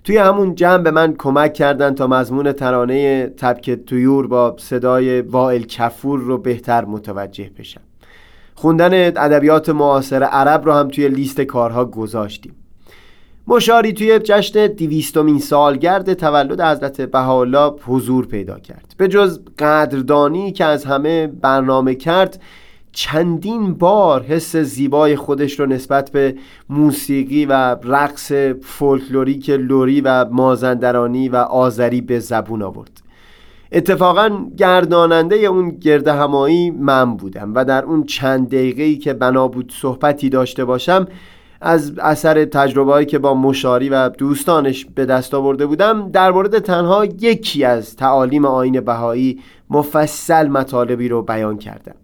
توی 0.03 0.17
همون 0.17 0.55
جمع 0.55 0.84
به 0.84 0.91
من 0.91 1.15
کمک 1.17 1.53
کردن 1.53 1.95
تا 1.95 2.08
مضمون 2.08 2.51
ترانه 2.51 3.27
تبک 3.27 3.71
تویور 3.71 4.27
با 4.27 4.55
صدای 4.60 5.21
وائل 5.21 5.62
کفور 5.62 6.19
رو 6.19 6.38
بهتر 6.38 6.86
متوجه 6.86 7.51
بشم. 7.60 7.82
خوندن 8.55 8.93
ادبیات 8.93 9.69
معاصر 9.69 10.23
عرب 10.23 10.65
رو 10.65 10.73
هم 10.73 10.88
توی 10.88 11.08
لیست 11.08 11.41
کارها 11.41 11.86
گذاشتیم. 11.86 12.55
مشاری 13.49 13.93
توی 13.93 14.19
جشن 14.19 14.67
دیویستمین 14.67 15.39
سالگرد 15.39 16.13
تولد 16.13 16.62
حضرت 16.62 17.01
بهاءالله 17.01 17.73
حضور 17.85 18.25
پیدا 18.25 18.59
کرد. 18.59 18.95
به 18.97 19.07
جز 19.07 19.39
قدردانی 19.59 20.51
که 20.51 20.65
از 20.65 20.85
همه 20.85 21.27
برنامه 21.27 21.95
کرد 21.95 22.41
چندین 22.91 23.73
بار 23.73 24.23
حس 24.23 24.55
زیبای 24.55 25.15
خودش 25.15 25.59
رو 25.59 25.65
نسبت 25.65 26.12
به 26.12 26.35
موسیقی 26.69 27.45
و 27.45 27.53
رقص 27.83 28.31
فولکلوریک 28.62 29.49
لوری 29.49 30.01
و 30.01 30.25
مازندرانی 30.25 31.29
و 31.29 31.35
آذری 31.35 32.01
به 32.01 32.19
زبون 32.19 32.62
آورد. 32.62 33.01
اتفاقا 33.71 34.45
گرداننده 34.58 35.35
اون 35.35 35.69
گرد 35.69 36.08
همایی 36.08 36.71
من 36.71 37.17
بودم 37.17 37.54
و 37.56 37.65
در 37.65 37.83
اون 37.83 38.04
چند 38.04 38.47
دقیقه‌ای 38.47 38.97
که 38.97 39.13
بنا 39.13 39.47
بود 39.47 39.73
صحبتی 39.75 40.29
داشته 40.29 40.65
باشم 40.65 41.08
از 41.62 41.93
اثر 41.99 42.45
تجربه 42.45 43.05
که 43.05 43.19
با 43.19 43.33
مشاری 43.33 43.89
و 43.89 44.10
دوستانش 44.10 44.85
به 44.85 45.05
دست 45.05 45.33
آورده 45.33 45.65
بودم 45.65 46.12
در 46.12 46.31
مورد 46.31 46.60
تنها 46.60 47.05
یکی 47.05 47.63
از 47.63 47.95
تعالیم 47.95 48.45
آین 48.45 48.81
بهایی 48.81 49.39
مفصل 49.69 50.47
مطالبی 50.47 51.07
رو 51.07 51.21
بیان 51.21 51.57
کردم. 51.57 51.95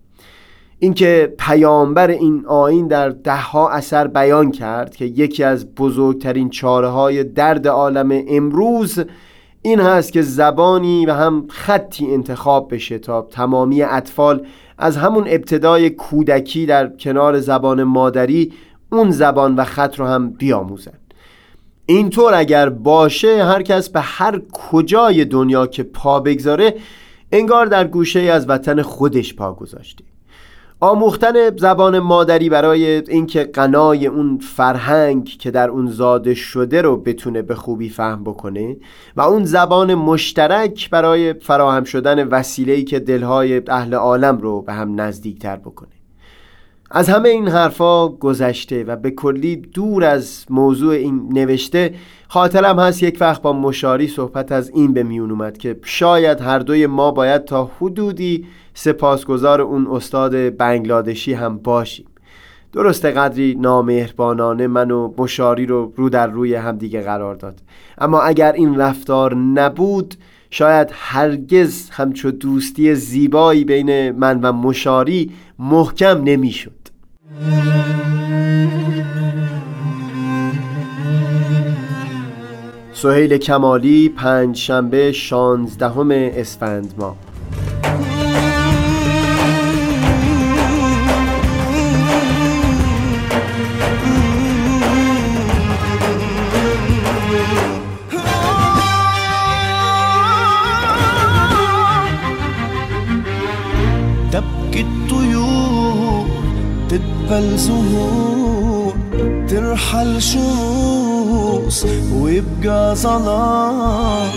اینکه 0.79 1.33
پیامبر 1.39 2.07
این 2.07 2.45
آین 2.47 2.87
در 2.87 3.09
دهها 3.09 3.69
اثر 3.69 4.07
بیان 4.07 4.51
کرد 4.51 4.95
که 4.95 5.05
یکی 5.05 5.43
از 5.43 5.75
بزرگترین 5.75 6.49
چاره 6.49 6.87
های 6.87 7.23
درد 7.23 7.67
عالم 7.67 8.23
امروز 8.27 8.99
این 9.61 9.79
هست 9.79 10.13
که 10.13 10.21
زبانی 10.21 11.05
و 11.05 11.13
هم 11.13 11.45
خطی 11.49 12.13
انتخاب 12.13 12.73
بشه 12.73 12.97
تا 12.97 13.21
تمامی 13.21 13.81
اطفال 13.83 14.45
از 14.77 14.97
همون 14.97 15.23
ابتدای 15.27 15.89
کودکی 15.89 16.65
در 16.65 16.87
کنار 16.87 17.39
زبان 17.39 17.83
مادری 17.83 18.53
اون 18.91 19.11
زبان 19.11 19.55
و 19.55 19.63
خط 19.63 19.99
رو 19.99 20.05
هم 20.05 20.29
بیاموزن. 20.29 20.99
اینطور 21.85 22.33
اگر 22.33 22.69
باشه 22.69 23.45
هر 23.45 23.61
کس 23.61 23.89
به 23.89 23.99
هر 24.01 24.41
کجای 24.53 25.25
دنیا 25.25 25.67
که 25.67 25.83
پا 25.83 26.19
بگذاره 26.19 26.75
انگار 27.31 27.65
در 27.65 27.87
گوشه 27.87 28.19
از 28.19 28.49
وطن 28.49 28.81
خودش 28.81 29.35
پا 29.35 29.53
گذاشته. 29.53 30.03
آموختن 30.79 31.57
زبان 31.57 31.99
مادری 31.99 32.49
برای 32.49 32.85
اینکه 32.85 33.43
قنای 33.43 34.07
اون 34.07 34.37
فرهنگ 34.37 35.25
که 35.25 35.51
در 35.51 35.69
اون 35.69 35.87
زاده 35.87 36.33
شده 36.33 36.81
رو 36.81 36.97
بتونه 36.97 37.41
به 37.41 37.55
خوبی 37.55 37.89
فهم 37.89 38.23
بکنه 38.23 38.77
و 39.15 39.21
اون 39.21 39.45
زبان 39.45 39.95
مشترک 39.95 40.89
برای 40.89 41.33
فراهم 41.33 41.83
شدن 41.83 42.27
وسیله‌ای 42.27 42.83
که 42.83 42.99
دلهای 42.99 43.61
اهل 43.67 43.93
عالم 43.93 44.37
رو 44.37 44.61
به 44.61 44.73
هم 44.73 45.01
نزدیکتر 45.01 45.55
بکنه. 45.55 45.94
از 46.91 47.09
همه 47.09 47.29
این 47.29 47.47
حرفا 47.47 48.07
گذشته 48.07 48.83
و 48.83 48.95
به 48.95 49.11
کلی 49.11 49.55
دور 49.55 50.03
از 50.03 50.45
موضوع 50.49 50.93
این 50.93 51.29
نوشته 51.33 51.93
خاطرم 52.27 52.79
هست 52.79 53.03
یک 53.03 53.17
وقت 53.21 53.41
با 53.41 53.53
مشاری 53.53 54.07
صحبت 54.07 54.51
از 54.51 54.69
این 54.69 54.93
به 54.93 55.03
میون 55.03 55.31
اومد 55.31 55.57
که 55.57 55.79
شاید 55.83 56.41
هر 56.41 56.59
دوی 56.59 56.87
ما 56.87 57.11
باید 57.11 57.45
تا 57.45 57.71
حدودی 57.79 58.45
سپاسگزار 58.73 59.61
اون 59.61 59.87
استاد 59.87 60.57
بنگلادشی 60.57 61.33
هم 61.33 61.57
باشیم. 61.57 62.05
درسته 62.73 63.11
قدری 63.11 63.55
نامهربانانه 63.59 64.67
من 64.67 64.91
و 64.91 65.13
مشاری 65.17 65.65
رو 65.65 65.93
رو 65.95 66.09
در 66.09 66.27
روی 66.27 66.55
همدیگه 66.55 67.01
قرار 67.01 67.35
داد. 67.35 67.59
اما 67.97 68.21
اگر 68.21 68.51
این 68.51 68.77
رفتار 68.77 69.35
نبود 69.35 70.15
شاید 70.49 70.89
هرگز 70.91 71.89
همچو 71.89 72.31
دوستی 72.31 72.95
زیبایی 72.95 73.63
بین 73.65 74.11
من 74.11 74.41
و 74.41 74.51
مشاری 74.51 75.31
محکم 75.59 76.23
نمی‌شد. 76.23 76.71
سهیل 82.93 83.37
کمالی 83.37 84.09
پنج 84.09 84.57
شنبه 84.57 85.11
شانزدهم 85.11 86.11
اسفند 86.11 86.93
ما 86.97 87.15
تقبل 106.95 107.57
زهور 107.57 108.93
ترحل 109.49 110.21
شموس 110.21 111.85
ويبقى 112.13 112.95
ظلام 112.95 114.27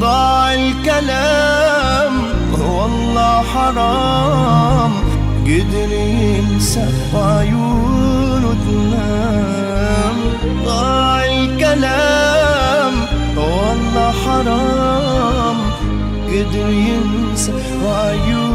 ضاع 0.00 0.54
الكلام 0.54 2.12
والله 2.52 3.42
حرام. 3.42 4.92
قدر 5.44 5.92
ينسى 5.92 6.88
وعيونه 7.14 8.54
تنام 8.66 10.16
ضاع 10.66 11.24
الكلام 11.24 12.94
والله 13.36 14.12
حرام. 14.26 15.56
قدر 16.28 16.68
ينسى 16.70 17.52
وعيونه 17.84 18.45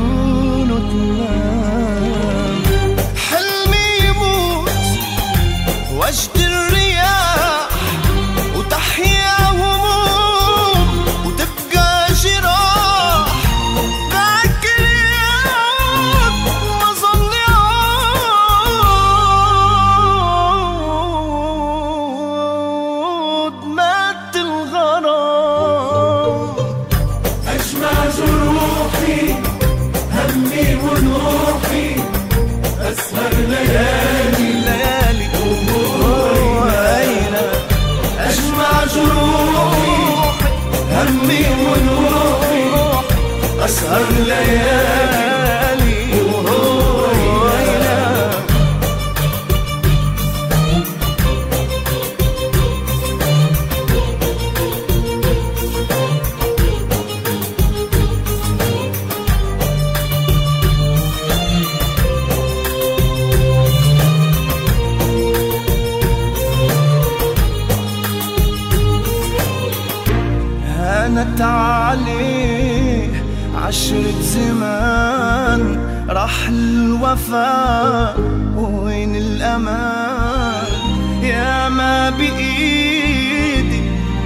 بإيدي 82.21 83.81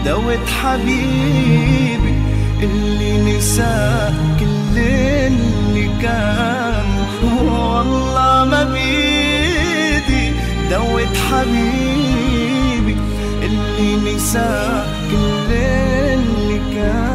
دوت 0.06 0.46
حبيبي 0.62 2.14
اللي 2.64 3.12
نسى 3.18 4.14
كل 4.40 4.78
اللي 4.78 5.90
كان. 6.02 6.90
والله 7.24 8.46
ما 8.46 8.64
بإيدي 8.64 10.26
دوت 10.72 11.16
حبيبي 11.30 12.96
اللي 13.44 13.90
نسى 14.16 14.84
كل 15.12 15.50
اللي 15.52 16.60
كان. 16.76 17.15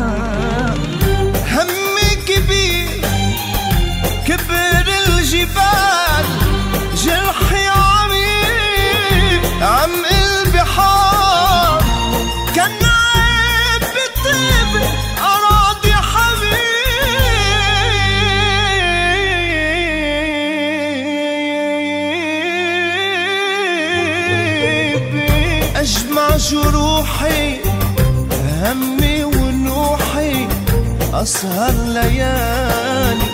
أسهر 31.22 31.74
ليالي 31.86 33.30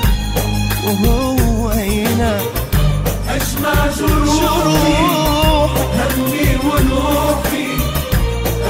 وهو 0.84 1.68
هنا. 1.68 2.38
أجمع 3.28 3.86
جروحي 3.98 4.96
همي 5.98 6.48
ونوحي 6.64 7.68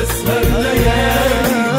أسهر 0.03 0.45
ليالي. 0.63 1.76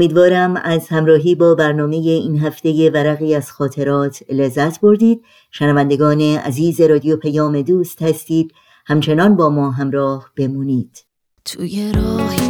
امیدوارم 0.00 0.56
از 0.56 0.88
همراهی 0.88 1.34
با 1.34 1.54
برنامه 1.54 1.96
این 1.96 2.38
هفته 2.38 2.90
ورقی 2.90 3.34
از 3.34 3.52
خاطرات 3.52 4.22
لذت 4.32 4.80
بردید. 4.80 5.24
شنوندگان 5.50 6.20
عزیز 6.20 6.80
رادیو 6.80 7.16
پیام 7.16 7.62
دوست 7.62 8.02
هستید. 8.02 8.52
همچنان 8.86 9.36
با 9.36 9.48
ما 9.48 9.70
همراه 9.70 10.30
بمونید. 10.36 11.04
توی 11.44 11.92
راهی 11.92 12.49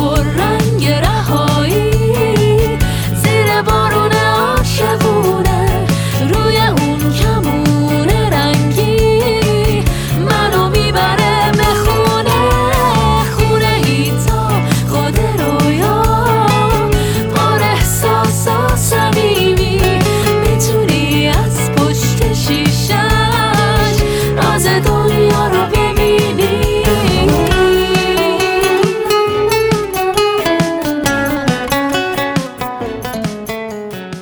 por 0.00 0.29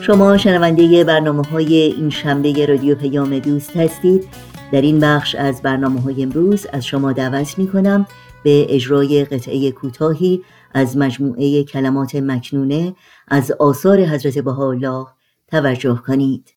شما 0.09 0.37
شنونده 0.37 1.05
برنامه 1.05 1.43
های 1.43 1.75
این 1.75 2.11
شنبه 2.11 2.67
رادیو 2.67 2.95
پیام 2.95 3.39
دوست 3.39 3.77
هستید. 3.77 4.29
در 4.73 4.81
این 4.81 5.01
بخش 5.01 5.35
از 5.35 5.63
برنامه 5.63 6.01
های 6.01 6.23
امروز 6.23 6.67
از 6.73 6.87
شما 6.87 7.13
دعوت 7.13 7.59
می 7.59 7.69
کنم 7.69 8.07
به 8.45 8.75
اجرای 8.75 9.25
قطعه 9.25 9.71
کوتاهی 9.71 10.43
از 10.75 10.97
مجموعه 10.97 11.65
کلمات 11.65 12.15
مکنونه 12.15 12.95
از 13.29 13.53
آثار 13.53 14.01
حضرت 14.01 14.39
بهاءالله 14.39 15.07
توجه 15.49 16.03
کنید. 16.07 16.55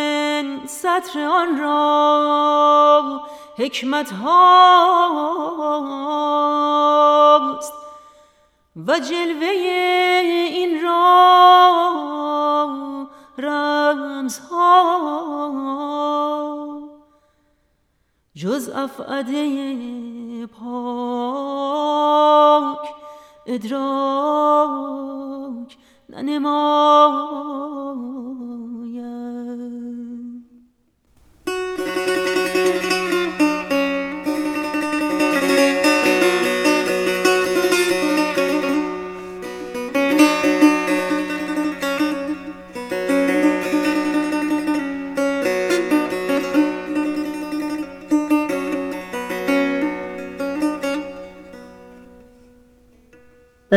سطر 0.66 1.24
آن 1.24 1.58
را 1.58 3.20
حکمت 3.56 4.12
هاست 4.12 5.38
و 8.86 8.98
جلوه 8.98 9.46
این 9.46 10.82
را 10.82 11.28
رمز 13.38 14.38
ها 14.38 14.98
جز 18.34 18.68
افعده 18.68 20.46
پاک 20.46 21.58
ادراک 23.46 24.88
ننماید 26.08 27.58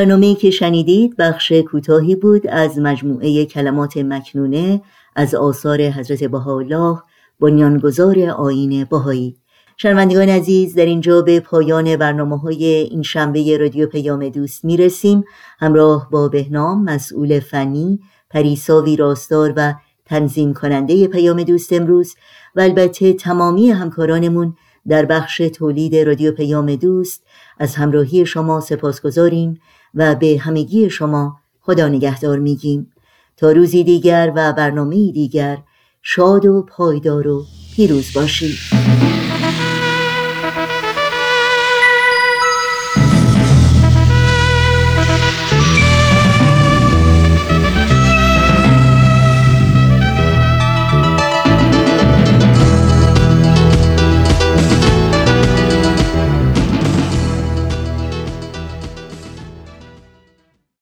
برنامه 0.01 0.35
که 0.35 0.51
شنیدید 0.51 1.17
بخش 1.17 1.51
کوتاهی 1.51 2.15
بود 2.15 2.47
از 2.47 2.79
مجموعه 2.79 3.45
کلمات 3.45 3.97
مکنونه 3.97 4.81
از 5.15 5.35
آثار 5.35 5.81
حضرت 5.81 6.23
بهاءالله 6.23 6.99
بنیانگذار 7.39 8.19
آین 8.19 8.83
بهایی. 8.83 9.35
شنوندگان 9.77 10.29
عزیز 10.29 10.75
در 10.75 10.85
اینجا 10.85 11.21
به 11.21 11.39
پایان 11.39 11.95
برنامه 11.95 12.37
های 12.37 12.65
این 12.65 13.01
شنبه 13.01 13.57
رادیو 13.57 13.87
پیام 13.87 14.29
دوست 14.29 14.65
می 14.65 14.77
رسیم 14.77 15.23
همراه 15.59 16.09
با 16.11 16.27
بهنام 16.27 16.83
مسئول 16.83 17.39
فنی 17.39 17.99
پریسا 18.29 18.81
ویراستار 18.81 19.53
و 19.55 19.73
تنظیم 20.05 20.53
کننده 20.53 21.07
پیام 21.07 21.43
دوست 21.43 21.73
امروز 21.73 22.15
و 22.55 22.61
البته 22.61 23.13
تمامی 23.13 23.71
همکارانمون 23.71 24.55
در 24.87 25.05
بخش 25.05 25.37
تولید 25.37 25.95
رادیو 25.95 26.31
پیام 26.31 26.75
دوست 26.75 27.23
از 27.59 27.75
همراهی 27.75 28.25
شما 28.25 28.59
سپاس 28.59 29.01
گذاریم 29.01 29.61
و 29.95 30.15
به 30.15 30.37
همگی 30.41 30.89
شما 30.89 31.37
خدا 31.61 31.87
نگهدار 31.87 32.39
میگیم. 32.39 32.91
تا 33.37 33.51
روزی 33.51 33.83
دیگر 33.83 34.31
و 34.35 34.53
برنامه 34.53 35.11
دیگر 35.11 35.57
شاد 36.01 36.45
و 36.45 36.61
پایدار 36.61 37.27
و 37.27 37.45
پیروز 37.75 38.13
باشید. 38.13 38.80